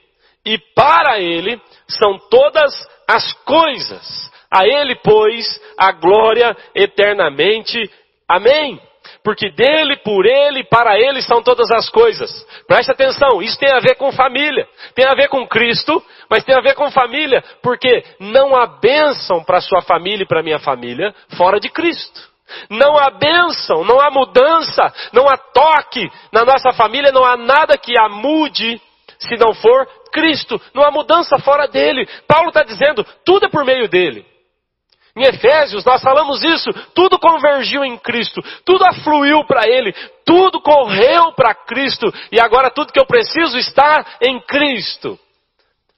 [0.45, 2.73] e para ele são todas
[3.07, 4.31] as coisas.
[4.53, 5.45] A ele, pois,
[5.77, 7.89] a glória eternamente.
[8.27, 8.79] Amém
[9.23, 12.45] porque dele, por ele, para ele são todas as coisas.
[12.67, 16.55] Preste atenção, isso tem a ver com família, tem a ver com Cristo, mas tem
[16.55, 21.13] a ver com família, porque não há bênção para sua família e para minha família
[21.37, 22.33] fora de Cristo.
[22.69, 27.77] Não há bênção, não há mudança, não há toque na nossa família, não há nada
[27.77, 28.79] que a mude
[29.17, 30.61] se não for Cristo.
[30.73, 32.07] Não há mudança fora dele.
[32.27, 34.32] Paulo está dizendo, tudo é por meio dele.
[35.15, 39.93] Em Efésios nós falamos isso, tudo convergiu em Cristo, tudo afluiu para Ele,
[40.25, 42.11] tudo correu para Cristo.
[42.31, 45.19] E agora tudo que eu preciso está em Cristo.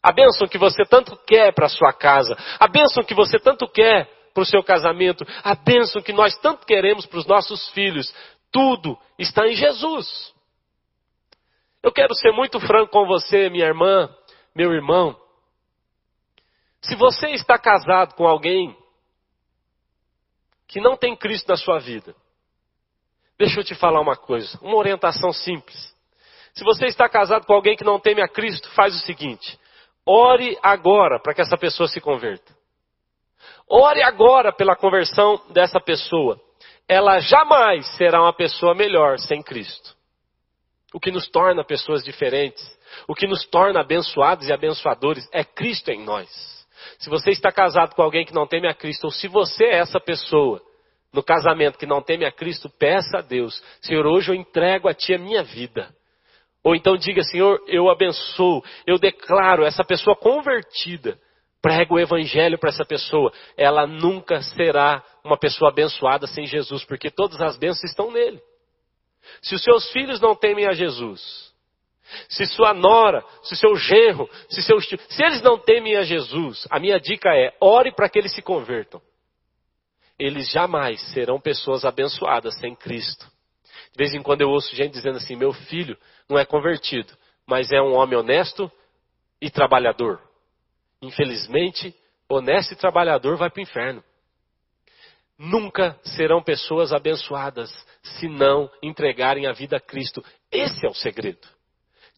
[0.04, 3.68] A bênção que você tanto quer para a sua casa, a bênção que você tanto
[3.68, 8.14] quer para o seu casamento, a bênção que nós tanto queremos para os nossos filhos,
[8.52, 10.34] tudo está em Jesus.
[11.82, 14.10] Eu quero ser muito franco com você, minha irmã,
[14.54, 15.16] meu irmão.
[16.82, 18.76] Se você está casado com alguém
[20.68, 22.16] que não tem Cristo na sua vida,
[23.38, 25.96] deixa eu te falar uma coisa, uma orientação simples.
[26.54, 29.60] Se você está casado com alguém que não teme a Cristo, faz o seguinte:
[30.06, 32.56] ore agora para que essa pessoa se converta.
[33.68, 36.40] Ore agora pela conversão dessa pessoa.
[36.88, 39.96] Ela jamais será uma pessoa melhor sem Cristo.
[40.94, 42.64] O que nos torna pessoas diferentes,
[43.08, 46.55] o que nos torna abençoados e abençoadores é Cristo em nós.
[47.06, 49.78] Se você está casado com alguém que não teme a Cristo, ou se você é
[49.78, 50.60] essa pessoa
[51.14, 54.94] no casamento que não teme a Cristo, peça a Deus: Senhor, hoje eu entrego a
[54.96, 55.94] Ti a minha vida.
[56.64, 61.20] Ou então diga, Senhor, eu abençoo, eu declaro essa pessoa convertida.
[61.62, 63.32] Prego o evangelho para essa pessoa.
[63.56, 68.42] Ela nunca será uma pessoa abençoada sem Jesus, porque todas as bênçãos estão nele.
[69.44, 71.54] Se os seus filhos não temem a Jesus,
[72.30, 76.68] se sua nora, se seu genro, se seus tios, se eles não temem a Jesus,
[76.70, 79.02] a minha dica é: ore para que eles se convertam.
[80.18, 83.26] Eles jamais serão pessoas abençoadas sem Cristo.
[83.92, 85.98] De vez em quando eu ouço gente dizendo assim: meu filho
[86.30, 87.14] não é convertido,
[87.46, 88.72] mas é um homem honesto
[89.42, 90.22] e trabalhador.
[91.02, 91.94] Infelizmente,
[92.30, 94.04] honesto e trabalhador vai para o inferno.
[95.38, 97.70] Nunca serão pessoas abençoadas
[98.02, 100.24] se não entregarem a vida a Cristo.
[100.50, 101.55] Esse é o segredo.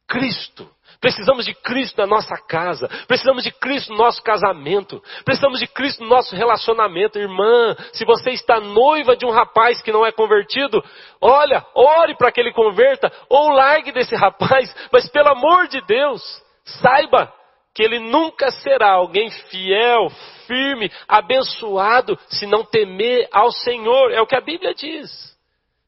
[0.07, 0.69] Cristo.
[0.99, 2.87] Precisamos de Cristo na nossa casa.
[3.07, 5.01] Precisamos de Cristo no nosso casamento.
[5.23, 7.19] Precisamos de Cristo no nosso relacionamento.
[7.19, 10.83] Irmã, se você está noiva de um rapaz que não é convertido,
[11.21, 14.73] olha, ore para que ele converta ou largue desse rapaz.
[14.91, 16.23] Mas pelo amor de Deus,
[16.65, 17.31] saiba
[17.75, 20.09] que ele nunca será alguém fiel,
[20.47, 24.11] firme, abençoado, se não temer ao Senhor.
[24.11, 25.11] É o que a Bíblia diz.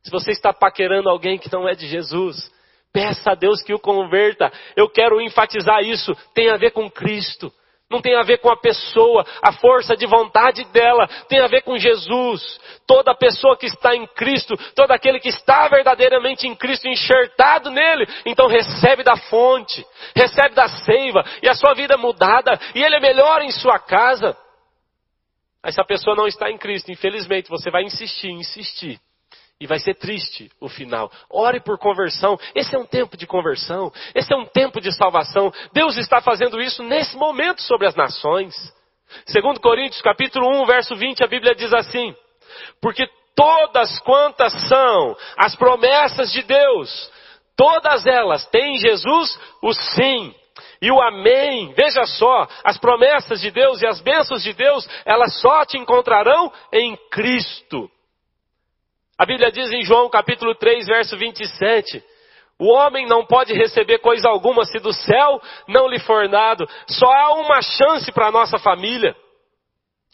[0.04, 2.52] Se você está paquerando alguém que não é de Jesus,
[2.92, 4.52] Peça a Deus que o converta.
[4.76, 6.16] Eu quero enfatizar isso.
[6.34, 7.52] Tem a ver com Cristo.
[7.90, 11.08] Não tem a ver com a pessoa, a força de vontade dela.
[11.28, 12.60] Tem a ver com Jesus.
[12.86, 18.08] Toda pessoa que está em Cristo, todo aquele que está verdadeiramente em Cristo, enxertado nele,
[18.28, 19.84] então recebe da fonte,
[20.16, 23.80] recebe da seiva, e a sua vida é mudada, e ele é melhor em sua
[23.80, 24.38] casa.
[25.64, 29.00] Mas se a pessoa não está em Cristo, infelizmente, você vai insistir, insistir.
[29.60, 31.12] E vai ser triste o final.
[31.30, 32.40] Ore por conversão.
[32.56, 33.92] Esse é um tempo de conversão.
[34.16, 35.52] Esse é um tempo de salvação.
[35.74, 38.56] Deus está fazendo isso nesse momento sobre as nações.
[39.26, 42.16] Segundo Coríntios, capítulo 1, verso 20, a Bíblia diz assim:
[42.82, 47.12] Porque todas quantas são as promessas de Deus,
[47.58, 50.34] todas elas têm em Jesus o sim
[50.82, 51.74] e o amém.
[51.74, 56.52] Veja só, as promessas de Deus e as bênçãos de Deus, elas só te encontrarão
[56.72, 57.90] em Cristo.
[59.20, 62.02] A Bíblia diz em João capítulo 3, verso 27,
[62.58, 66.66] o homem não pode receber coisa alguma se do céu não lhe for dado.
[66.88, 69.14] Só há uma chance para a nossa família.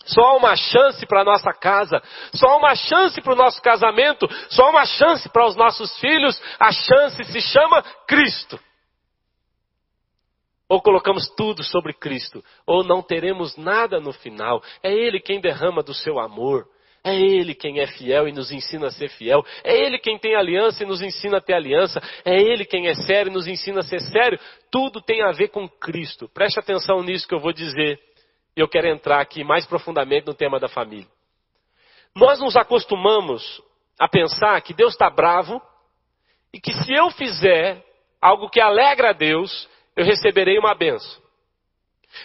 [0.05, 2.01] Só há uma chance para a nossa casa.
[2.33, 4.27] Só há uma chance para o nosso casamento.
[4.49, 6.39] Só há uma chance para os nossos filhos.
[6.59, 8.59] A chance se chama Cristo.
[10.69, 14.63] Ou colocamos tudo sobre Cristo, ou não teremos nada no final.
[14.81, 16.67] É Ele quem derrama do seu amor.
[17.05, 19.45] É Ele quem é fiel e nos ensina a ser fiel.
[19.63, 22.01] É Ele quem tem aliança e nos ensina a ter aliança.
[22.25, 24.39] É Ele quem é sério e nos ensina a ser sério.
[24.71, 26.27] Tudo tem a ver com Cristo.
[26.27, 27.99] Preste atenção nisso que eu vou dizer.
[28.55, 31.07] Eu quero entrar aqui mais profundamente no tema da família.
[32.15, 33.61] Nós nos acostumamos
[33.99, 35.61] a pensar que Deus está bravo
[36.51, 37.85] e que se eu fizer
[38.19, 41.23] algo que alegra a Deus, eu receberei uma benção.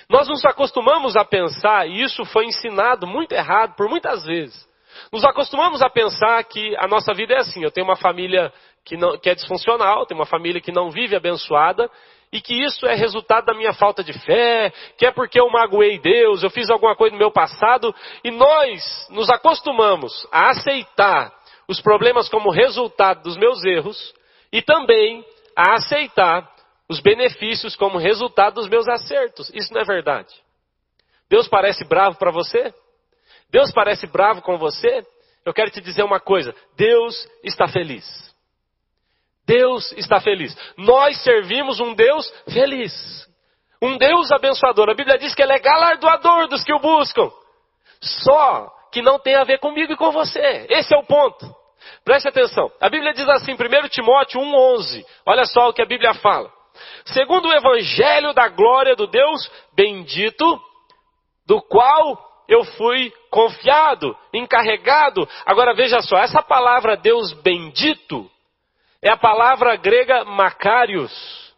[0.09, 4.70] Nós nos acostumamos a pensar, e isso foi ensinado muito errado por muitas vezes,
[5.13, 7.63] nos acostumamos a pensar que a nossa vida é assim.
[7.63, 8.53] Eu tenho uma família
[8.85, 11.91] que, não, que é disfuncional, tenho uma família que não vive abençoada,
[12.33, 15.99] e que isso é resultado da minha falta de fé, que é porque eu magoei
[15.99, 21.33] Deus, eu fiz alguma coisa no meu passado, e nós nos acostumamos a aceitar
[21.67, 24.15] os problemas como resultado dos meus erros,
[24.53, 25.25] e também
[25.57, 26.49] a aceitar
[26.89, 29.51] os benefícios como resultado dos meus acertos.
[29.55, 30.33] Isso não é verdade.
[31.29, 32.75] Deus parece bravo para você?
[33.51, 35.05] Deus parece bravo com você?
[35.45, 38.05] Eu quero te dizer uma coisa: Deus está feliz.
[39.47, 40.57] Deus está feliz.
[40.77, 42.93] Nós servimos um Deus feliz.
[43.83, 44.91] Um Deus abençoador.
[44.91, 47.31] A Bíblia diz que Ele é galardoador dos que o buscam.
[48.01, 50.67] Só que não tem a ver comigo e com você.
[50.69, 51.47] Esse é o ponto.
[52.05, 52.71] Preste atenção.
[52.81, 55.05] A Bíblia diz assim, 1 Timóteo 1,11.
[55.27, 56.51] Olha só o que a Bíblia fala.
[57.07, 60.61] Segundo o Evangelho da glória do Deus bendito,
[61.47, 65.29] do qual eu fui confiado, encarregado.
[65.47, 68.31] Agora veja só, essa palavra Deus bendito
[69.03, 71.51] é a palavra grega Macarius.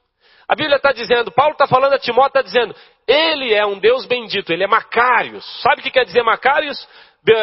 [0.46, 2.74] A Bíblia está dizendo, Paulo está falando a Timóteo, está dizendo,
[3.06, 5.44] ele é um Deus bendito, ele é Macarius.
[5.62, 6.87] Sabe o que quer dizer Macarius?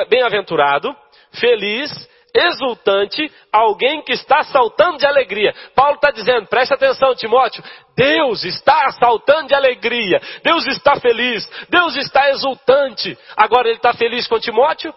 [0.10, 0.96] Bem-aventurado,
[1.40, 1.92] feliz,
[2.36, 5.54] exultante, alguém que está saltando de alegria.
[5.76, 7.64] Paulo está dizendo, preste atenção, Timóteo,
[7.96, 13.18] Deus está saltando de alegria, Deus está feliz, Deus está exultante.
[13.36, 14.94] Agora ele está feliz com Timóteo?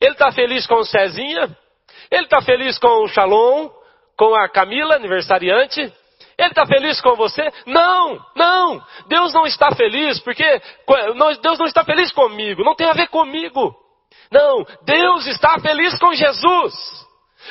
[0.00, 1.56] Ele está feliz com Cezinha?
[2.10, 3.70] Ele está feliz com o Shalom?
[4.16, 5.80] Com a Camila, aniversariante?
[5.80, 7.48] Ele está feliz com você?
[7.66, 8.82] Não, não.
[9.08, 10.44] Deus não está feliz porque
[11.42, 12.62] Deus não está feliz comigo.
[12.62, 13.74] Não tem a ver comigo.
[14.30, 16.74] Não, Deus está feliz com Jesus.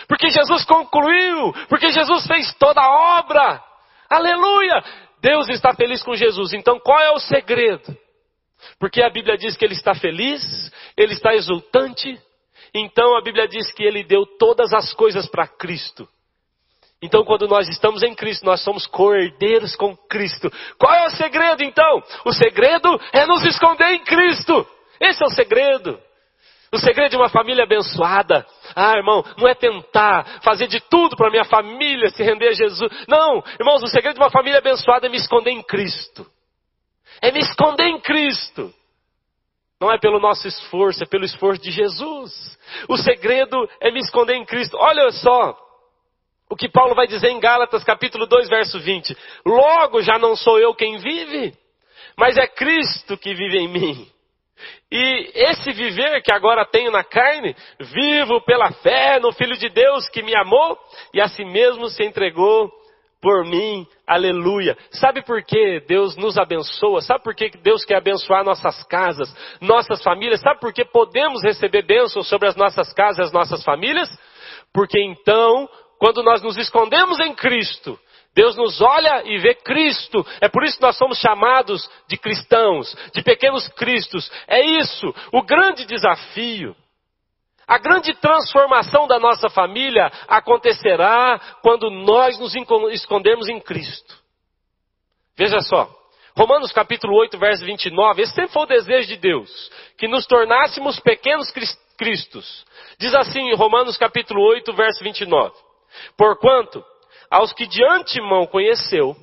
[0.07, 3.63] Porque Jesus concluiu, porque Jesus fez toda a obra.
[4.09, 4.83] Aleluia!
[5.19, 6.53] Deus está feliz com Jesus.
[6.53, 7.97] Então qual é o segredo?
[8.79, 10.43] Porque a Bíblia diz que ele está feliz,
[10.95, 12.19] ele está exultante.
[12.73, 16.07] Então a Bíblia diz que ele deu todas as coisas para Cristo.
[17.01, 20.51] Então, quando nós estamos em Cristo, nós somos cordeiros com Cristo.
[20.79, 22.03] Qual é o segredo, então?
[22.25, 24.67] O segredo é nos esconder em Cristo.
[24.99, 25.99] Esse é o segredo.
[26.71, 28.45] O segredo de uma família abençoada.
[28.75, 32.91] Ah, irmão, não é tentar fazer de tudo para minha família se render a Jesus.
[33.07, 36.25] Não, irmãos, o segredo de uma família abençoada é me esconder em Cristo.
[37.21, 38.73] É me esconder em Cristo.
[39.79, 42.57] Não é pelo nosso esforço, é pelo esforço de Jesus.
[42.89, 44.75] O segredo é me esconder em Cristo.
[44.77, 45.55] Olha só,
[46.49, 49.15] o que Paulo vai dizer em Gálatas capítulo 2, verso 20.
[49.45, 51.53] Logo já não sou eu quem vive,
[52.17, 54.16] mas é Cristo que vive em mim.
[54.91, 60.07] E esse viver que agora tenho na carne, vivo pela fé no Filho de Deus
[60.09, 60.77] que me amou
[61.13, 62.71] e a si mesmo se entregou
[63.21, 63.85] por mim.
[64.05, 64.77] Aleluia.
[64.91, 67.01] Sabe por que Deus nos abençoa?
[67.01, 70.41] Sabe por que Deus quer abençoar nossas casas, nossas famílias?
[70.41, 74.09] Sabe por que podemos receber bênçãos sobre as nossas casas as nossas famílias?
[74.73, 75.67] Porque então
[75.99, 77.99] quando nós nos escondemos em Cristo,
[78.37, 80.23] Deus nos olha e vê Cristo.
[80.39, 84.31] É por isso que nós somos chamados de cristãos, de pequenos cristos.
[84.47, 86.75] É isso, o grande desafio.
[87.67, 92.53] A grande transformação da nossa família acontecerá quando nós nos
[92.91, 94.15] escondermos em Cristo.
[95.35, 95.89] Veja só,
[96.37, 100.99] Romanos capítulo 8, verso 29, esse sempre foi o desejo de Deus, que nos tornássemos
[100.99, 101.51] pequenos
[101.97, 102.65] cristos.
[102.99, 105.55] Diz assim em Romanos capítulo 8, verso 29.
[106.15, 106.85] Porquanto,
[107.29, 109.15] aos que de antemão conheceu,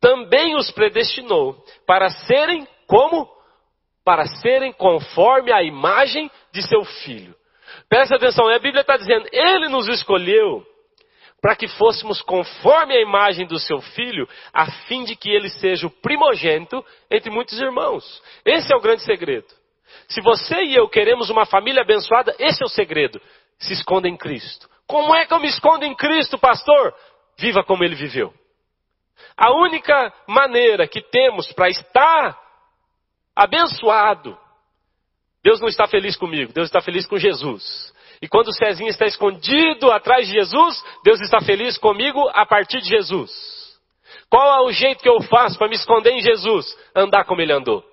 [0.00, 3.28] também os predestinou para serem como?
[4.04, 7.34] Para serem conforme a imagem de seu filho.
[7.88, 10.64] Presta atenção, a Bíblia está dizendo, ele nos escolheu
[11.40, 15.86] para que fôssemos conforme a imagem do seu filho, a fim de que ele seja
[15.86, 18.22] o primogênito entre muitos irmãos.
[18.44, 19.46] Esse é o grande segredo.
[20.08, 23.20] Se você e eu queremos uma família abençoada, esse é o segredo.
[23.58, 24.68] Se esconda em Cristo.
[24.86, 26.94] Como é que eu me escondo em Cristo, pastor?
[27.38, 28.32] Viva como ele viveu.
[29.36, 32.38] A única maneira que temos para estar
[33.34, 34.36] abençoado,
[35.42, 37.94] Deus não está feliz comigo, Deus está feliz com Jesus.
[38.20, 42.80] E quando o Cezinho está escondido atrás de Jesus, Deus está feliz comigo a partir
[42.80, 43.30] de Jesus.
[44.28, 46.76] Qual é o jeito que eu faço para me esconder em Jesus?
[46.94, 47.84] Andar como ele andou.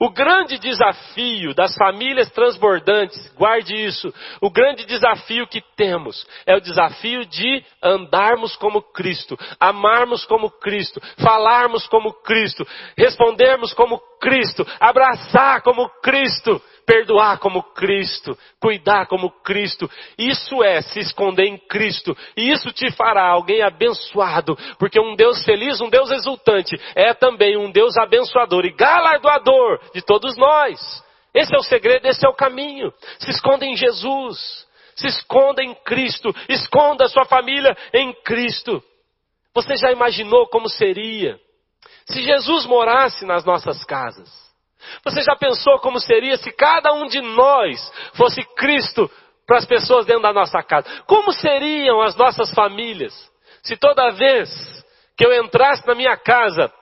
[0.00, 6.60] O grande desafio das famílias transbordantes, guarde isso, o grande desafio que temos é o
[6.60, 12.66] desafio de andarmos como Cristo, amarmos como Cristo, falarmos como Cristo,
[12.96, 19.90] respondermos como Cristo, abraçar como Cristo, perdoar como Cristo, cuidar como Cristo.
[20.16, 22.16] Isso é se esconder em Cristo.
[22.36, 27.56] E isso te fará alguém abençoado, porque um Deus feliz, um Deus exultante, é também
[27.56, 31.04] um Deus abençoador e galardoador de todos nós.
[31.34, 32.90] Esse é o segredo, esse é o caminho.
[33.18, 34.66] Se esconda em Jesus.
[34.94, 36.34] Se esconda em Cristo.
[36.48, 38.82] Esconda a sua família em Cristo.
[39.54, 41.38] Você já imaginou como seria
[42.06, 44.45] se Jesus morasse nas nossas casas?
[45.04, 49.10] Você já pensou como seria se cada um de nós fosse Cristo
[49.46, 50.88] para as pessoas dentro da nossa casa?
[51.06, 53.14] Como seriam as nossas famílias
[53.66, 54.48] se toda vez
[55.16, 56.72] que eu entrasse na minha casa,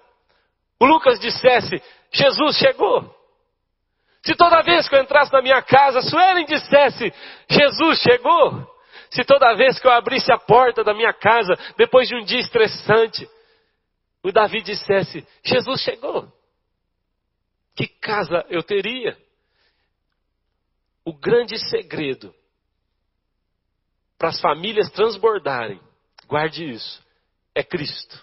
[0.79, 1.83] o Lucas dissesse:
[2.13, 3.11] Jesus chegou?
[4.23, 7.11] Se toda vez que eu entrasse na minha casa, Suelen dissesse:
[7.49, 8.71] Jesus chegou?
[9.11, 12.41] Se toda vez que eu abrisse a porta da minha casa, depois de um dia
[12.41, 13.27] estressante,
[14.23, 16.29] o Davi dissesse: Jesus chegou.
[17.75, 19.17] Que casa eu teria?
[21.05, 22.35] O grande segredo
[24.17, 25.81] para as famílias transbordarem,
[26.27, 27.05] guarde isso,
[27.55, 28.23] é Cristo.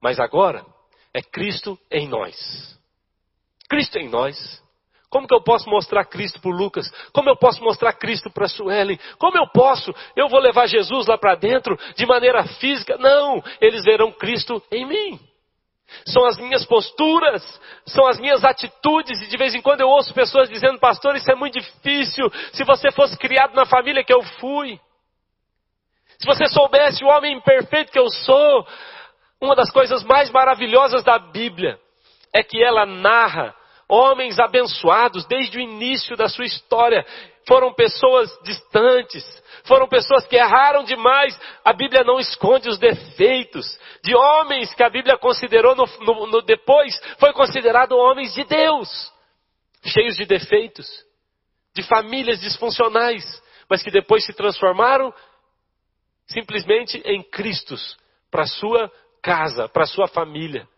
[0.00, 0.64] Mas agora,
[1.12, 2.78] é Cristo em nós.
[3.68, 4.62] Cristo em nós.
[5.08, 6.88] Como que eu posso mostrar Cristo para o Lucas?
[7.12, 8.98] Como eu posso mostrar Cristo para a Suelen?
[9.18, 9.92] Como eu posso?
[10.16, 12.96] Eu vou levar Jesus lá para dentro de maneira física?
[12.96, 15.31] Não, eles verão Cristo em mim
[16.06, 17.42] são as minhas posturas,
[17.86, 21.30] são as minhas atitudes, e de vez em quando eu ouço pessoas dizendo, pastor, isso
[21.30, 24.78] é muito difícil, se você fosse criado na família que eu fui.
[26.18, 28.66] Se você soubesse o homem imperfeito que eu sou,
[29.40, 31.78] uma das coisas mais maravilhosas da Bíblia
[32.32, 33.54] é que ela narra
[33.88, 37.04] homens abençoados desde o início da sua história.
[37.46, 39.24] Foram pessoas distantes,
[39.64, 41.38] foram pessoas que erraram demais.
[41.64, 46.42] A Bíblia não esconde os defeitos de homens que a Bíblia considerou no, no, no
[46.42, 49.12] depois, foi considerado homens de Deus,
[49.84, 50.88] cheios de defeitos,
[51.74, 53.24] de famílias disfuncionais,
[53.68, 55.12] mas que depois se transformaram
[56.26, 57.96] simplesmente em Cristos
[58.30, 58.90] para sua
[59.20, 60.68] casa, para sua família.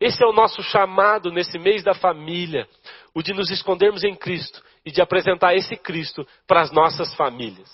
[0.00, 2.66] Esse é o nosso chamado nesse mês da família,
[3.12, 7.68] o de nos escondermos em Cristo e de apresentar esse Cristo para as nossas famílias.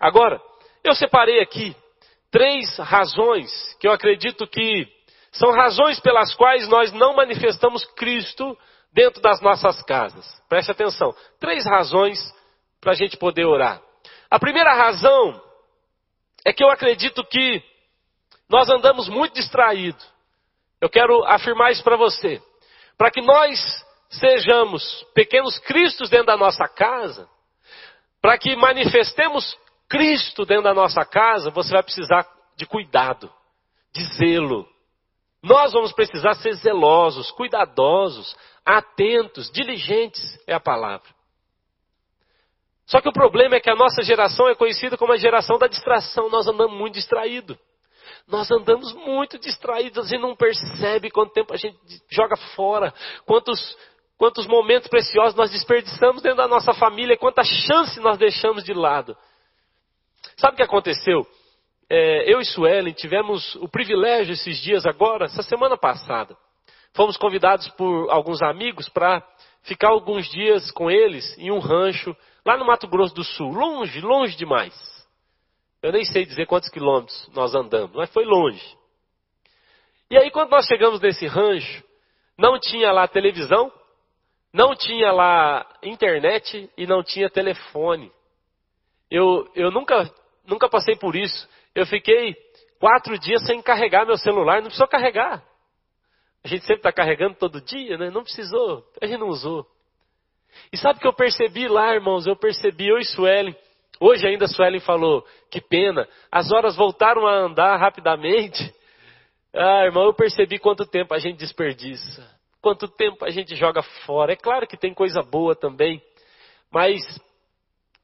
[0.00, 0.40] Agora,
[0.84, 1.74] eu separei aqui
[2.30, 4.86] três razões que eu acredito que
[5.32, 8.56] são razões pelas quais nós não manifestamos Cristo
[8.92, 10.26] dentro das nossas casas.
[10.48, 11.14] Preste atenção.
[11.38, 12.18] Três razões
[12.80, 13.80] para a gente poder orar.
[14.30, 15.40] A primeira razão
[16.44, 17.62] é que eu acredito que
[18.48, 20.04] nós andamos muito distraídos.
[20.80, 22.42] Eu quero afirmar isso para você.
[22.96, 27.28] Para que nós sejamos pequenos cristos dentro da nossa casa,
[28.20, 29.56] para que manifestemos
[29.88, 33.32] Cristo dentro da nossa casa, você vai precisar de cuidado,
[33.92, 34.68] de zelo.
[35.42, 41.08] Nós vamos precisar ser zelosos, cuidadosos, atentos, diligentes é a palavra.
[42.86, 45.68] Só que o problema é que a nossa geração é conhecida como a geração da
[45.68, 46.28] distração.
[46.28, 47.56] Nós andamos muito distraídos.
[48.26, 51.78] Nós andamos muito distraídos e não percebe quanto tempo a gente
[52.10, 52.92] joga fora,
[53.24, 53.76] quantos,
[54.20, 59.16] quantos momentos preciosos nós desperdiçamos dentro da nossa família, quanta chance nós deixamos de lado.
[60.36, 61.26] Sabe o que aconteceu?
[61.88, 66.36] É, eu e Suelen tivemos o privilégio esses dias agora, essa semana passada.
[66.92, 69.26] Fomos convidados por alguns amigos para
[69.62, 72.14] ficar alguns dias com eles em um rancho
[72.44, 74.74] lá no Mato Grosso do Sul, longe, longe demais.
[75.82, 78.76] Eu nem sei dizer quantos quilômetros nós andamos, mas foi longe.
[80.10, 81.82] E aí, quando nós chegamos nesse rancho,
[82.36, 83.72] não tinha lá televisão,
[84.52, 88.10] não tinha lá internet e não tinha telefone.
[89.10, 90.12] Eu, eu nunca,
[90.46, 91.48] nunca passei por isso.
[91.74, 92.36] Eu fiquei
[92.78, 95.42] quatro dias sem carregar meu celular, não precisou carregar.
[96.42, 98.10] A gente sempre está carregando todo dia, né?
[98.10, 99.66] Não precisou, a gente não usou.
[100.72, 102.26] E sabe o que eu percebi lá, irmãos?
[102.26, 103.54] Eu percebi, eu e Suelen,
[104.00, 108.74] Hoje ainda a Suelen falou, que pena, as horas voltaram a andar rapidamente.
[109.52, 112.26] Ah, irmão, eu percebi quanto tempo a gente desperdiça,
[112.60, 114.32] quanto tempo a gente joga fora.
[114.32, 116.02] É claro que tem coisa boa também,
[116.70, 117.00] mas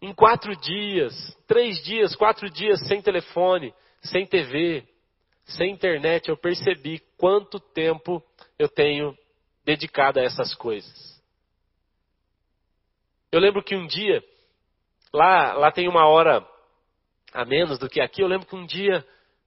[0.00, 1.14] em quatro dias,
[1.46, 4.86] três dias, quatro dias sem telefone, sem TV,
[5.44, 8.22] sem internet, eu percebi quanto tempo
[8.58, 9.16] eu tenho
[9.64, 11.16] dedicado a essas coisas.
[13.32, 14.22] Eu lembro que um dia
[15.16, 16.46] Lá, lá tem uma hora
[17.32, 18.22] a menos do que aqui.
[18.22, 19.02] Eu lembro que um dia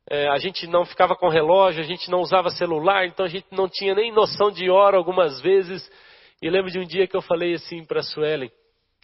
[0.09, 3.47] é, a gente não ficava com relógio, a gente não usava celular, então a gente
[3.51, 5.89] não tinha nem noção de hora algumas vezes.
[6.41, 8.49] E lembro de um dia que eu falei assim para a Suelen,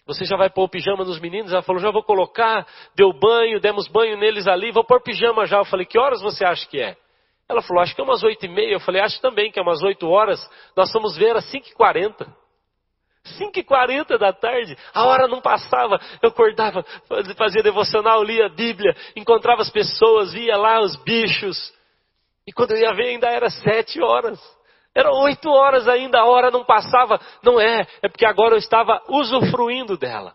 [0.06, 1.52] você já vai pôr o pijama nos meninos?
[1.52, 5.58] Ela falou, já vou colocar, deu banho, demos banho neles ali, vou pôr pijama já.
[5.58, 6.96] Eu falei, que horas você acha que é?
[7.48, 8.72] Ela falou, acho que é umas oito e meia.
[8.72, 10.40] Eu falei, acho também que é umas oito horas.
[10.76, 12.26] Nós vamos ver às cinco e quarenta.
[13.38, 16.84] 5h40 da tarde, a hora não passava, eu acordava,
[17.36, 21.72] fazia devocional, lia a Bíblia, encontrava as pessoas, via lá os bichos.
[22.46, 24.40] E quando eu ia ver ainda era sete horas.
[24.94, 27.20] Era oito horas ainda, a hora não passava.
[27.42, 30.34] Não é, é porque agora eu estava usufruindo dela.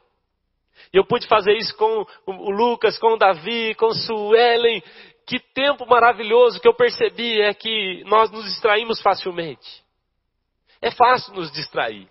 [0.94, 4.84] E eu pude fazer isso com o Lucas, com o Davi, com o Suelen.
[5.26, 9.82] Que tempo maravilhoso que eu percebi é que nós nos distraímos facilmente.
[10.82, 12.10] É fácil nos distrair.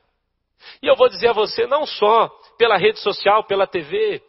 [0.82, 4.22] E eu vou dizer a você, não só pela rede social, pela TV,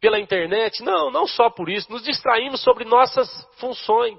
[0.00, 4.18] pela internet, não, não só por isso, nos distraímos sobre nossas funções,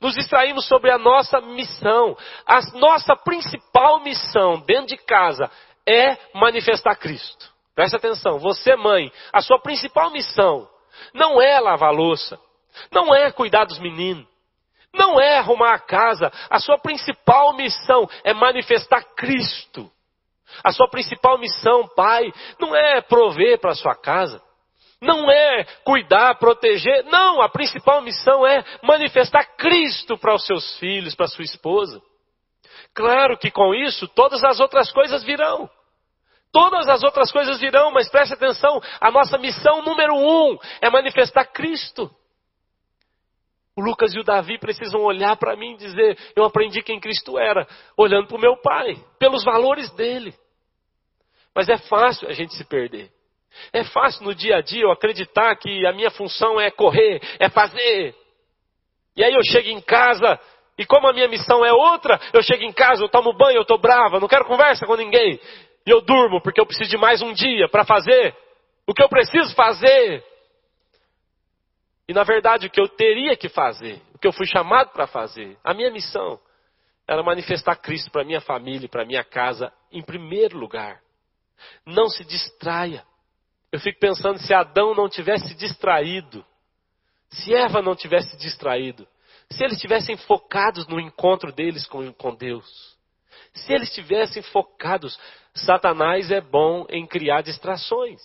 [0.00, 2.16] nos distraímos sobre a nossa missão.
[2.46, 5.50] A nossa principal missão dentro de casa
[5.86, 7.52] é manifestar Cristo.
[7.74, 10.68] Presta atenção, você mãe, a sua principal missão
[11.14, 12.38] não é lavar louça,
[12.90, 14.26] não é cuidar dos meninos,
[14.92, 19.90] não é arrumar a casa, a sua principal missão é manifestar Cristo.
[20.64, 24.42] A sua principal missão, pai, não é prover para a sua casa,
[25.00, 31.14] não é cuidar, proteger, não, a principal missão é manifestar Cristo para os seus filhos,
[31.14, 32.00] para sua esposa.
[32.94, 35.70] Claro que com isso todas as outras coisas virão.
[36.52, 41.44] Todas as outras coisas virão, mas preste atenção, a nossa missão número um é manifestar
[41.44, 42.10] Cristo.
[43.78, 47.38] O Lucas e o Davi precisam olhar para mim e dizer: Eu aprendi quem Cristo
[47.38, 47.64] era,
[47.96, 50.34] olhando para o meu pai, pelos valores dele.
[51.54, 53.08] Mas é fácil a gente se perder.
[53.72, 57.48] É fácil no dia a dia eu acreditar que a minha função é correr, é
[57.48, 58.16] fazer.
[59.14, 60.40] E aí eu chego em casa
[60.76, 63.62] E como a minha missão é outra, eu chego em casa, eu tomo banho, eu
[63.62, 65.38] estou brava, não quero conversa com ninguém.
[65.86, 68.34] E eu durmo porque eu preciso de mais um dia para fazer
[68.88, 70.24] o que eu preciso fazer.
[72.08, 75.06] E na verdade o que eu teria que fazer, o que eu fui chamado para
[75.06, 76.40] fazer, a minha missão
[77.06, 81.00] era manifestar Cristo para minha família, para minha casa, em primeiro lugar.
[81.84, 83.04] Não se distraia.
[83.70, 86.44] Eu fico pensando se Adão não tivesse distraído,
[87.30, 89.06] se Eva não tivesse distraído,
[89.50, 92.66] se eles estivessem focados no encontro deles com, com Deus,
[93.54, 95.18] se eles estivessem focados,
[95.54, 98.20] Satanás é bom em criar distrações.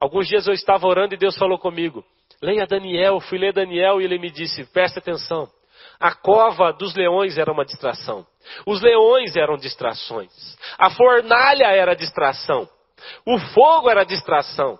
[0.00, 2.04] Alguns dias eu estava orando e Deus falou comigo:
[2.42, 3.20] leia Daniel.
[3.20, 5.48] Fui ler Daniel e ele me disse: presta atenção.
[6.00, 8.24] A cova dos leões era uma distração.
[8.64, 10.32] Os leões eram distrações.
[10.78, 12.68] A fornalha era distração.
[13.26, 14.78] O fogo era distração.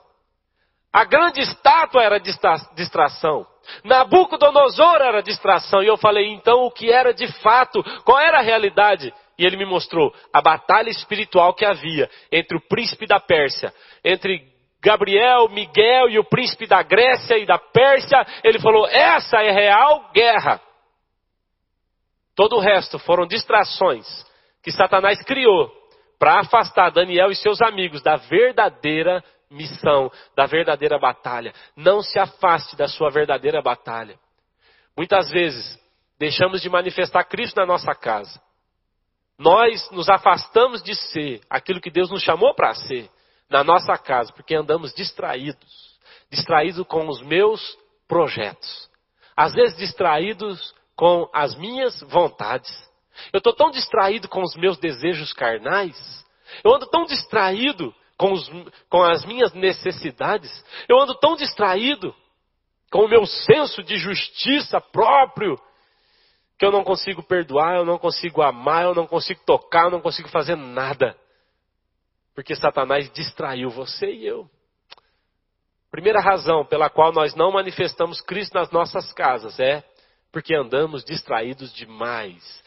[0.93, 3.47] A grande estátua era distração.
[3.85, 5.83] Nabucodonosor era distração.
[5.83, 7.83] E eu falei, então o que era de fato?
[8.05, 9.13] Qual era a realidade?
[9.39, 13.73] E ele me mostrou a batalha espiritual que havia entre o príncipe da Pérsia,
[14.05, 18.25] entre Gabriel, Miguel e o príncipe da Grécia e da Pérsia.
[18.45, 20.61] Ele falou: essa é real guerra.
[22.35, 24.07] Todo o resto foram distrações
[24.63, 25.73] que Satanás criou
[26.19, 31.53] para afastar Daniel e seus amigos da verdadeira missão, da verdadeira batalha.
[31.77, 34.19] Não se afaste da sua verdadeira batalha.
[34.97, 35.79] Muitas vezes,
[36.19, 38.41] deixamos de manifestar Cristo na nossa casa.
[39.39, 43.09] Nós nos afastamos de ser aquilo que Deus nos chamou para ser
[43.49, 45.99] na nossa casa, porque andamos distraídos.
[46.31, 48.89] Distraídos com os meus projetos.
[49.37, 52.71] Às vezes distraídos com as minhas vontades.
[53.33, 55.97] Eu estou tão distraído com os meus desejos carnais.
[56.65, 58.51] Eu ando tão distraído com, os,
[58.91, 60.65] com as minhas necessidades.
[60.89, 62.15] Eu ando tão distraído
[62.91, 65.59] com o meu senso de justiça próprio
[66.59, 70.01] que eu não consigo perdoar, eu não consigo amar, eu não consigo tocar, eu não
[70.01, 71.17] consigo fazer nada.
[72.39, 74.49] Porque Satanás distraiu você e eu.
[75.91, 79.83] Primeira razão pela qual nós não manifestamos Cristo nas nossas casas é
[80.31, 82.63] porque andamos distraídos demais.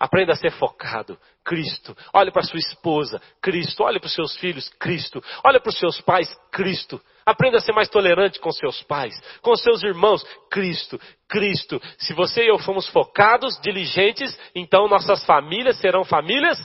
[0.00, 1.16] Aprenda a ser focado.
[1.44, 1.96] Cristo.
[2.12, 3.22] Olhe para sua esposa.
[3.40, 3.84] Cristo.
[3.84, 4.68] Olhe para os seus filhos.
[4.80, 5.22] Cristo.
[5.46, 6.36] Olhe para os seus pais.
[6.50, 7.00] Cristo.
[7.24, 10.24] Aprenda a ser mais tolerante com seus pais, com seus irmãos.
[10.50, 11.00] Cristo.
[11.28, 11.80] Cristo.
[11.98, 16.58] Se você e eu formos focados, diligentes, então nossas famílias serão famílias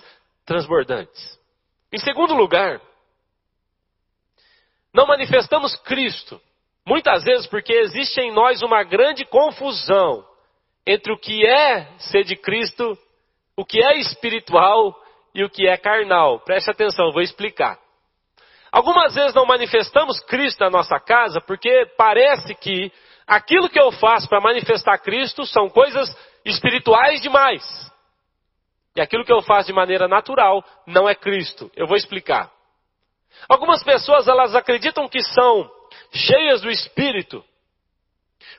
[0.48, 1.39] transbordantes.
[1.92, 2.80] Em segundo lugar,
[4.94, 6.40] não manifestamos Cristo.
[6.86, 10.26] Muitas vezes porque existe em nós uma grande confusão
[10.86, 12.98] entre o que é ser de Cristo,
[13.56, 14.96] o que é espiritual
[15.34, 16.40] e o que é carnal.
[16.40, 17.78] Preste atenção, vou explicar.
[18.72, 22.92] Algumas vezes não manifestamos Cristo na nossa casa porque parece que
[23.28, 26.16] aquilo que eu faço para manifestar Cristo são coisas
[26.46, 27.89] espirituais demais.
[29.00, 31.72] E aquilo que eu faço de maneira natural não é Cristo.
[31.74, 32.52] Eu vou explicar.
[33.48, 35.72] Algumas pessoas elas acreditam que são
[36.12, 37.44] cheias do Espírito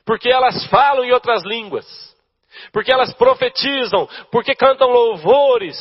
[0.05, 2.11] porque elas falam em outras línguas
[2.71, 5.77] porque elas profetizam, porque cantam louvores.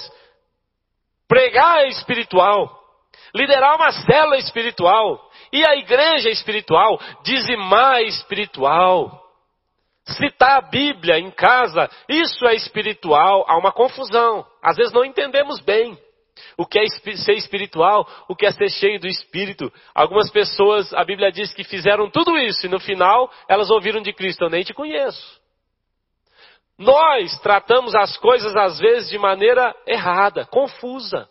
[1.29, 2.81] Pregar é espiritual,
[3.35, 9.21] liderar uma célula espiritual, e a igreja é espiritual, dizimar é espiritual.
[10.11, 14.45] Citar a Bíblia em casa, isso é espiritual, há uma confusão.
[14.63, 15.97] Às vezes não entendemos bem
[16.57, 16.85] o que é
[17.17, 19.73] ser espiritual, o que é ser cheio do Espírito.
[19.95, 24.13] Algumas pessoas, a Bíblia diz que fizeram tudo isso e no final elas ouviram de
[24.13, 25.41] Cristo: Eu nem te conheço.
[26.79, 31.29] Nós tratamos as coisas às vezes de maneira errada, confusa.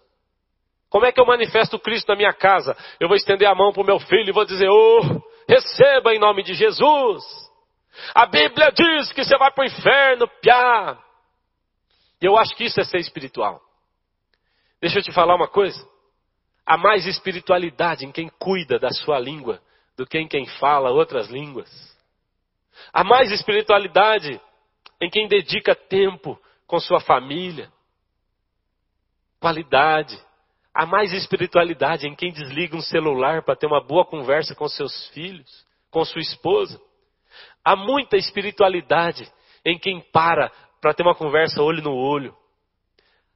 [0.89, 2.75] Como é que eu manifesto Cristo na minha casa?
[2.99, 5.01] Eu vou estender a mão para o meu filho e vou dizer: Oh,
[5.47, 7.48] receba em nome de Jesus.
[8.13, 10.97] A Bíblia diz que você vai para o inferno, piá.
[12.21, 13.61] Eu acho que isso é ser espiritual.
[14.81, 15.87] Deixa eu te falar uma coisa.
[16.65, 19.61] Há mais espiritualidade em quem cuida da sua língua
[19.97, 21.69] do que em quem fala outras línguas.
[22.93, 24.39] Há mais espiritualidade
[25.01, 27.71] em quem dedica tempo com sua família,
[29.39, 30.17] qualidade.
[30.73, 35.07] Há mais espiritualidade em quem desliga um celular para ter uma boa conversa com seus
[35.09, 36.79] filhos, com sua esposa.
[37.63, 39.31] Há muita espiritualidade
[39.65, 40.51] em quem para
[40.81, 42.33] para ter uma conversa olho no olho.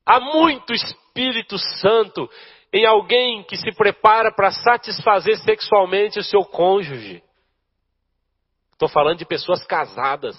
[0.06, 2.30] Há muito Espírito Santo
[2.72, 7.22] em alguém que se prepara para satisfazer sexualmente o seu cônjuge.
[8.72, 10.36] Estou falando de pessoas casadas.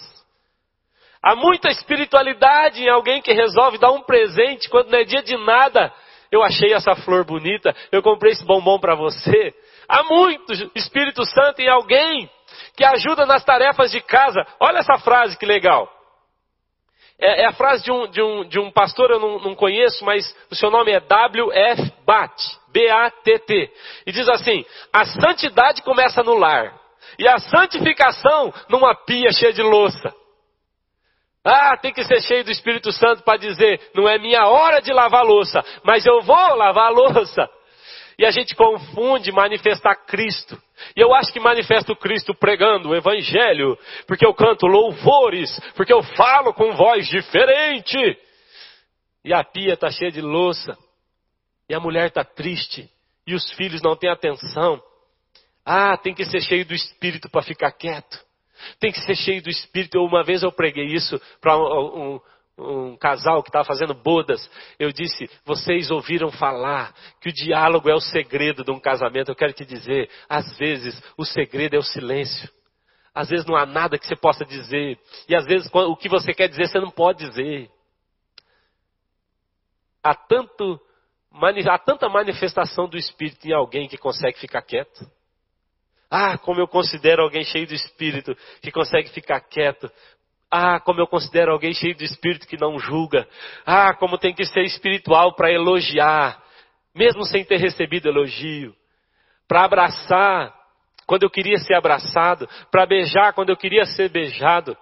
[1.23, 5.35] Há muita espiritualidade em alguém que resolve dar um presente quando não é dia de
[5.37, 5.91] nada.
[6.31, 9.53] Eu achei essa flor bonita, eu comprei esse bombom para você.
[9.87, 12.29] Há muito Espírito Santo em alguém
[12.75, 14.45] que ajuda nas tarefas de casa.
[14.59, 15.89] Olha essa frase que legal.
[17.19, 20.03] É, é a frase de um, de um, de um pastor, eu não, não conheço,
[20.03, 21.93] mas o seu nome é W.F.
[22.05, 22.33] Batt,
[22.71, 23.71] B-A-T-T.
[24.05, 26.73] E diz assim: a santidade começa no lar,
[27.17, 30.13] e a santificação numa pia cheia de louça.
[31.47, 34.91] Ah, tem que ser cheio do Espírito Santo para dizer, não é minha hora de
[34.91, 37.47] lavar louça, mas eu vou lavar louça.
[38.17, 40.61] E a gente confunde manifestar Cristo.
[40.95, 46.01] E eu acho que manifesto Cristo pregando o Evangelho, porque eu canto louvores, porque eu
[46.01, 47.97] falo com voz diferente.
[49.23, 50.77] E a pia está cheia de louça.
[51.67, 52.89] E a mulher está triste.
[53.27, 54.81] E os filhos não têm atenção.
[55.65, 58.23] Ah, tem que ser cheio do Espírito para ficar quieto.
[58.79, 59.99] Tem que ser cheio do Espírito.
[59.99, 62.21] Uma vez eu preguei isso para um, um,
[62.57, 64.49] um, casal que estava fazendo bodas.
[64.79, 69.29] Eu disse: vocês ouviram falar que o diálogo é o segredo de um casamento.
[69.29, 72.49] Eu quero te dizer: às vezes o segredo é o silêncio.
[73.13, 74.99] Às vezes não há nada que você possa dizer.
[75.27, 77.69] E às vezes o que você quer dizer você não pode dizer.
[80.03, 80.79] Há, tanto,
[81.67, 85.09] há tanta manifestação do Espírito em alguém que consegue ficar quieto.
[86.09, 89.91] Ah, como eu considero alguém cheio do espírito que consegue ficar quieto.
[90.49, 93.27] Ah, como eu considero alguém cheio do espírito que não julga.
[93.65, 96.41] Ah, como tem que ser espiritual para elogiar,
[96.93, 98.75] mesmo sem ter recebido elogio.
[99.47, 100.53] Para abraçar
[101.05, 104.77] quando eu queria ser abraçado, para beijar quando eu queria ser beijado.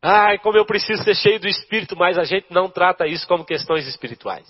[0.00, 3.44] Ai, como eu preciso ser cheio do espírito, mas a gente não trata isso como
[3.44, 4.46] questões espirituais.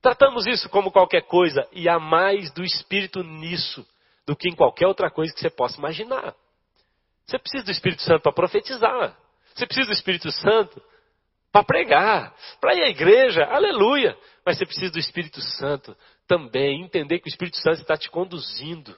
[0.00, 3.86] Tratamos isso como qualquer coisa e há mais do espírito nisso
[4.26, 6.34] do que em qualquer outra coisa que você possa imaginar.
[7.26, 9.16] Você precisa do Espírito Santo para profetizar.
[9.54, 10.82] Você precisa do Espírito Santo
[11.52, 14.16] para pregar, para ir à igreja, aleluia.
[14.44, 15.96] Mas você precisa do Espírito Santo
[16.26, 18.96] também, entender que o Espírito Santo está te conduzindo,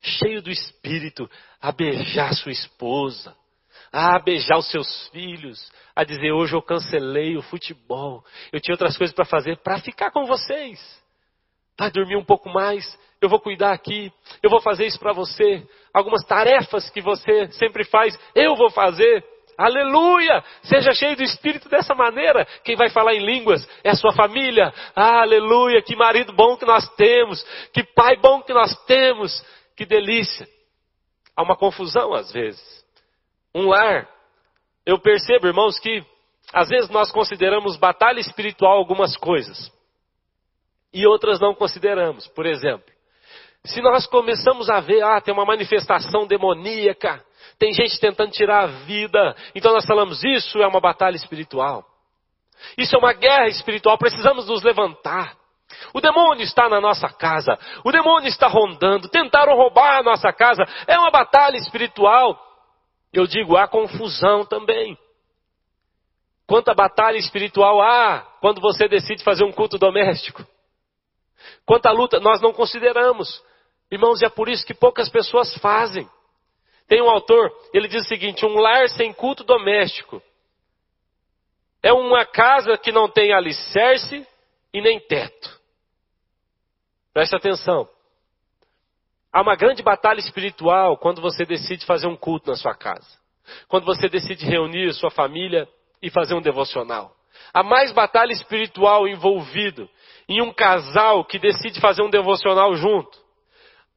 [0.00, 1.28] cheio do Espírito,
[1.60, 3.36] a beijar sua esposa,
[3.92, 8.96] a beijar os seus filhos, a dizer: hoje eu cancelei o futebol, eu tinha outras
[8.96, 10.80] coisas para fazer, para ficar com vocês.
[11.78, 12.84] Vai dormir um pouco mais,
[13.20, 14.12] eu vou cuidar aqui,
[14.42, 15.66] eu vou fazer isso para você.
[15.92, 19.24] Algumas tarefas que você sempre faz, eu vou fazer.
[19.56, 20.42] Aleluia!
[20.62, 22.46] Seja cheio do Espírito dessa maneira.
[22.64, 24.72] Quem vai falar em línguas é a sua família.
[24.94, 25.82] Aleluia!
[25.82, 27.42] Que marido bom que nós temos.
[27.72, 29.44] Que pai bom que nós temos.
[29.76, 30.46] Que delícia.
[31.36, 32.84] Há uma confusão às vezes.
[33.54, 34.08] Um lar.
[34.84, 36.04] Eu percebo, irmãos, que
[36.52, 39.72] às vezes nós consideramos batalha espiritual algumas coisas.
[40.92, 42.26] E outras não consideramos.
[42.28, 42.92] Por exemplo,
[43.64, 47.24] se nós começamos a ver, ah, tem uma manifestação demoníaca,
[47.58, 51.84] tem gente tentando tirar a vida, então nós falamos, isso é uma batalha espiritual.
[52.76, 55.36] Isso é uma guerra espiritual, precisamos nos levantar.
[55.94, 60.62] O demônio está na nossa casa, o demônio está rondando, tentaram roubar a nossa casa,
[60.86, 62.38] é uma batalha espiritual.
[63.12, 64.96] Eu digo, há confusão também.
[66.46, 70.44] Quanta batalha espiritual há quando você decide fazer um culto doméstico?
[71.64, 73.42] Quanta luta nós não consideramos.
[73.90, 76.08] Irmãos, é por isso que poucas pessoas fazem.
[76.92, 80.22] Tem um autor, ele diz o seguinte: um lar sem culto doméstico
[81.82, 84.26] é uma casa que não tem alicerce
[84.74, 85.58] e nem teto.
[87.14, 87.88] Preste atenção.
[89.32, 93.08] Há uma grande batalha espiritual quando você decide fazer um culto na sua casa.
[93.68, 95.66] Quando você decide reunir sua família
[96.02, 97.16] e fazer um devocional.
[97.54, 99.88] Há mais batalha espiritual envolvido
[100.28, 103.21] em um casal que decide fazer um devocional junto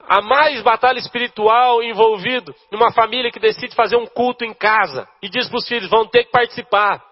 [0.08, 5.30] Há mais batalha espiritual envolvido numa família que decide fazer um culto em casa e
[5.30, 7.04] diz para os filhos, vão ter que participar.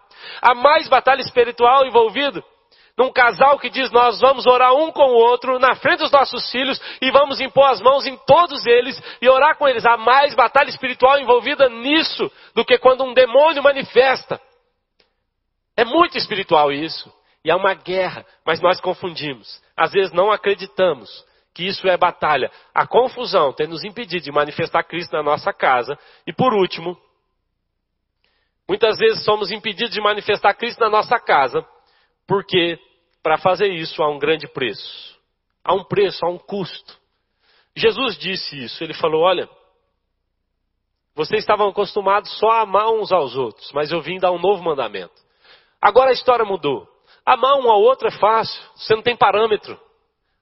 [0.42, 2.44] Há mais batalha espiritual envolvido
[2.96, 6.52] num casal que diz, nós vamos orar um com o outro na frente dos nossos
[6.52, 9.84] filhos e vamos impor as mãos em todos eles e orar com eles.
[9.84, 14.40] Há mais batalha espiritual envolvida nisso do que quando um demônio manifesta.
[15.76, 17.12] É muito espiritual isso.
[17.44, 19.62] E é uma guerra, mas nós confundimos.
[19.76, 21.10] Às vezes não acreditamos
[21.54, 22.52] que isso é batalha.
[22.74, 25.98] A confusão tem nos impedido de manifestar Cristo na nossa casa.
[26.26, 26.98] E por último,
[28.68, 31.66] muitas vezes somos impedidos de manifestar Cristo na nossa casa,
[32.28, 32.80] porque
[33.22, 35.14] para fazer isso há um grande preço.
[35.64, 36.98] Há um preço, há um custo.
[37.76, 39.48] Jesus disse isso, ele falou: Olha,
[41.16, 44.64] vocês estavam acostumados só a amar uns aos outros, mas eu vim dar um novo
[44.64, 45.14] mandamento.
[45.82, 46.88] Agora a história mudou.
[47.26, 49.80] Amar um ao outro é fácil, você não tem parâmetro.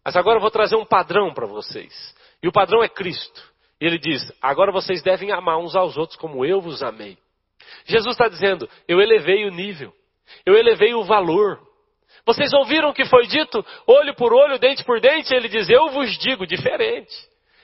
[0.03, 2.15] Mas agora eu vou trazer um padrão para vocês.
[2.41, 3.41] E o padrão é Cristo.
[3.79, 7.17] E ele diz: agora vocês devem amar uns aos outros como eu vos amei.
[7.85, 9.93] Jesus está dizendo: eu elevei o nível,
[10.45, 11.59] eu elevei o valor.
[12.25, 13.65] Vocês ouviram o que foi dito?
[13.87, 15.33] Olho por olho, dente por dente.
[15.33, 17.13] Ele diz: eu vos digo diferente.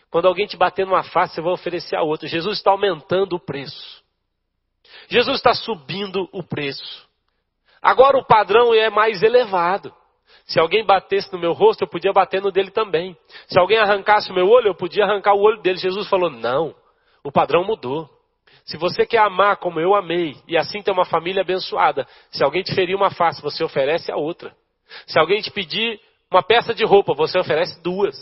[0.09, 2.27] Quando alguém te bater numa face, você vai oferecer a outra.
[2.27, 4.03] Jesus está aumentando o preço.
[5.09, 7.07] Jesus está subindo o preço.
[7.81, 9.93] Agora o padrão é mais elevado.
[10.45, 13.17] Se alguém batesse no meu rosto, eu podia bater no dele também.
[13.47, 15.77] Se alguém arrancasse o meu olho, eu podia arrancar o olho dele.
[15.77, 16.73] Jesus falou: não,
[17.23, 18.09] o padrão mudou.
[18.65, 22.63] Se você quer amar como eu amei e assim ter uma família abençoada, se alguém
[22.63, 24.55] te ferir uma face, você oferece a outra.
[25.05, 28.15] Se alguém te pedir uma peça de roupa, você oferece duas.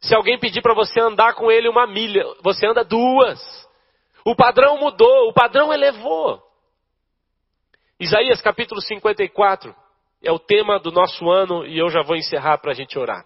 [0.00, 3.40] Se alguém pedir para você andar com ele uma milha, você anda duas.
[4.24, 6.42] O padrão mudou, o padrão elevou.
[7.98, 9.74] Isaías capítulo 54
[10.26, 13.24] é o tema do nosso ano e eu já vou encerrar para a gente orar.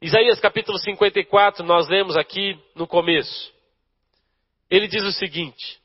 [0.00, 3.52] Isaías capítulo 54, nós lemos aqui no começo.
[4.70, 5.80] Ele diz o seguinte: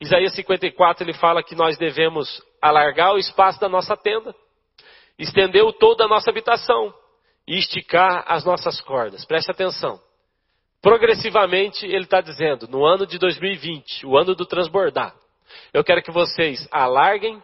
[0.00, 4.34] Isaías 54 ele fala que nós devemos alargar o espaço da nossa tenda,
[5.18, 6.94] estender o todo da nossa habitação
[7.46, 9.26] e esticar as nossas cordas.
[9.26, 10.00] Preste atenção.
[10.80, 15.14] Progressivamente ele está dizendo, no ano de 2020, o ano do transbordar,
[15.74, 17.42] eu quero que vocês alarguem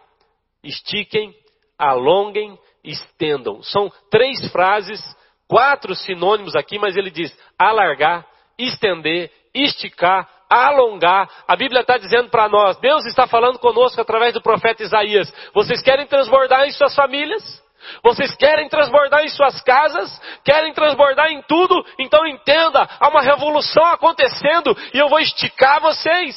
[0.63, 1.33] estiquem,
[1.77, 3.61] alonguem, estendam.
[3.63, 5.01] São três frases,
[5.47, 8.25] quatro sinônimos aqui, mas ele diz alargar,
[8.57, 11.29] estender, esticar, alongar.
[11.47, 15.33] A Bíblia está dizendo para nós, Deus está falando conosco através do profeta Isaías.
[15.53, 17.63] Vocês querem transbordar em suas famílias?
[18.03, 20.19] Vocês querem transbordar em suas casas?
[20.43, 21.85] Querem transbordar em tudo?
[21.97, 26.35] Então entenda, há uma revolução acontecendo e eu vou esticar vocês.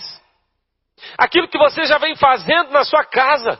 [1.18, 3.58] Aquilo que você já vem fazendo na sua casa.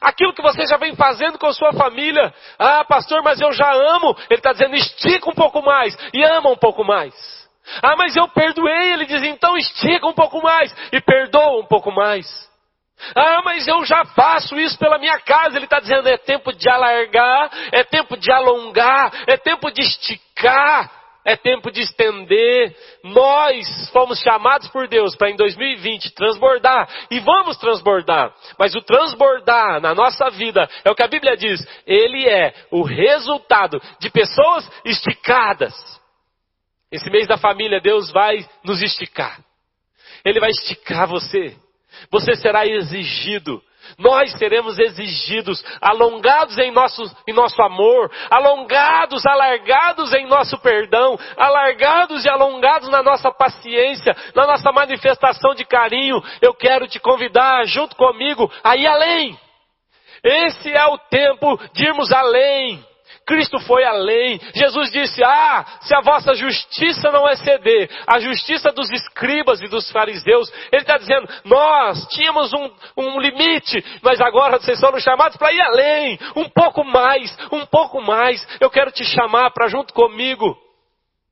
[0.00, 2.32] Aquilo que você já vem fazendo com sua família.
[2.58, 4.16] Ah, pastor, mas eu já amo.
[4.28, 7.14] Ele está dizendo, estica um pouco mais e ama um pouco mais.
[7.82, 8.92] Ah, mas eu perdoei.
[8.92, 12.26] Ele diz, então estica um pouco mais e perdoa um pouco mais.
[13.14, 15.56] Ah, mas eu já faço isso pela minha casa.
[15.56, 20.99] Ele está dizendo, é tempo de alargar, é tempo de alongar, é tempo de esticar
[21.30, 22.76] é tempo de estender.
[23.04, 28.34] Nós fomos chamados por Deus para em 2020 transbordar e vamos transbordar.
[28.58, 32.82] Mas o transbordar na nossa vida é o que a Bíblia diz, ele é o
[32.82, 35.74] resultado de pessoas esticadas.
[36.90, 39.38] Esse mês da família, Deus vai nos esticar.
[40.24, 41.56] Ele vai esticar você.
[42.10, 43.62] Você será exigido
[43.98, 52.24] nós seremos exigidos, alongados em nosso, em nosso amor, alongados, alargados em nosso perdão, alargados
[52.24, 56.22] e alongados na nossa paciência, na nossa manifestação de carinho.
[56.40, 59.38] Eu quero te convidar junto comigo a ir além.
[60.22, 62.89] Esse é o tempo de irmos além.
[63.30, 64.40] Cristo foi além.
[64.56, 69.88] Jesus disse: Ah, se a vossa justiça não exceder a justiça dos escribas e dos
[69.92, 75.52] fariseus, Ele está dizendo: Nós tínhamos um, um limite, mas agora vocês foram chamados para
[75.52, 78.44] ir além, um pouco mais, um pouco mais.
[78.58, 80.58] Eu quero te chamar para junto comigo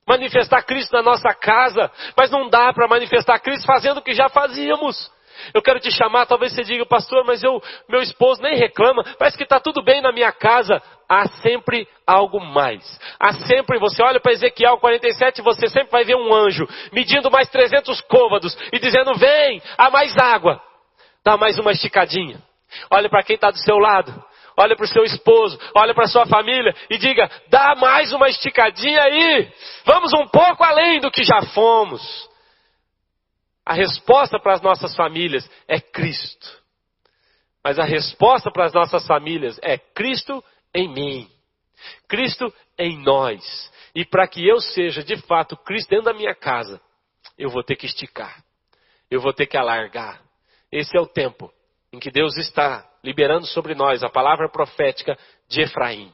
[0.06, 4.28] manifestar Cristo na nossa casa, mas não dá para manifestar Cristo fazendo o que já
[4.28, 5.10] fazíamos.
[5.54, 9.36] Eu quero te chamar, talvez você diga, pastor, mas eu, meu esposo nem reclama, parece
[9.36, 10.82] que está tudo bem na minha casa.
[11.08, 12.84] Há sempre algo mais.
[13.18, 17.48] Há sempre, você olha para Ezequiel 47, você sempre vai ver um anjo medindo mais
[17.48, 20.60] 300 côvados e dizendo: Vem, há mais água.
[21.24, 22.42] Dá mais uma esticadinha.
[22.90, 24.12] Olha para quem está do seu lado.
[24.58, 28.28] Olha para o seu esposo, olha para a sua família e diga: dá mais uma
[28.28, 29.48] esticadinha aí.
[29.84, 32.27] Vamos um pouco além do que já fomos.
[33.68, 36.58] A resposta para as nossas famílias é Cristo.
[37.62, 40.42] Mas a resposta para as nossas famílias é Cristo
[40.74, 41.30] em mim.
[42.08, 43.70] Cristo em nós.
[43.94, 46.80] E para que eu seja de fato Cristo dentro da minha casa,
[47.36, 48.42] eu vou ter que esticar.
[49.10, 50.22] Eu vou ter que alargar.
[50.72, 51.52] Esse é o tempo
[51.92, 55.14] em que Deus está liberando sobre nós a palavra profética
[55.46, 56.10] de Efraim.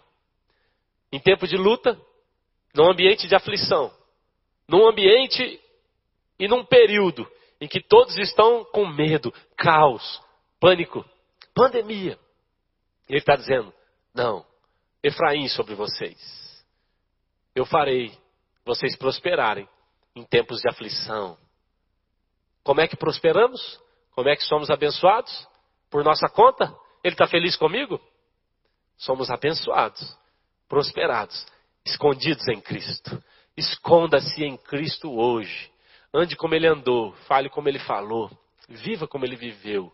[1.13, 1.97] Em tempo de luta,
[2.75, 3.95] num ambiente de aflição,
[4.69, 5.61] num ambiente
[6.37, 7.25] e num período
[7.65, 10.23] em que todos estão com medo, caos,
[10.61, 11.03] pânico,
[11.55, 12.19] pandemia.
[13.09, 13.73] Ele está dizendo:
[14.15, 14.45] não,
[15.03, 16.63] Efraim sobre vocês.
[17.55, 18.13] Eu farei
[18.67, 19.67] vocês prosperarem
[20.15, 21.39] em tempos de aflição.
[22.63, 23.81] Como é que prosperamos?
[24.15, 25.49] Como é que somos abençoados?
[25.91, 26.65] Por nossa conta?
[27.03, 27.99] Ele está feliz comigo?
[28.99, 30.19] Somos abençoados,
[30.69, 31.47] prosperados,
[31.83, 33.25] escondidos em Cristo.
[33.57, 35.73] Esconda-se em Cristo hoje.
[36.15, 38.31] Ande como ele andou, fale como ele falou,
[38.69, 39.93] viva como ele viveu.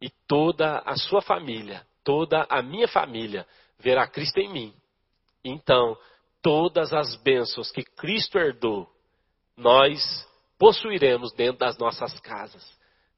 [0.00, 3.46] E toda a sua família, toda a minha família
[3.78, 4.74] verá Cristo em mim.
[5.44, 5.94] Então,
[6.40, 8.90] todas as bênçãos que Cristo herdou,
[9.56, 10.26] nós
[10.58, 12.66] possuiremos dentro das nossas casas.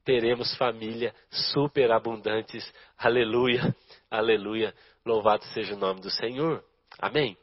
[0.03, 2.73] Teremos família superabundantes.
[2.97, 3.73] Aleluia,
[4.09, 4.73] aleluia.
[5.05, 6.63] Louvado seja o nome do Senhor.
[6.99, 7.37] Amém.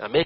[0.00, 0.22] Amém.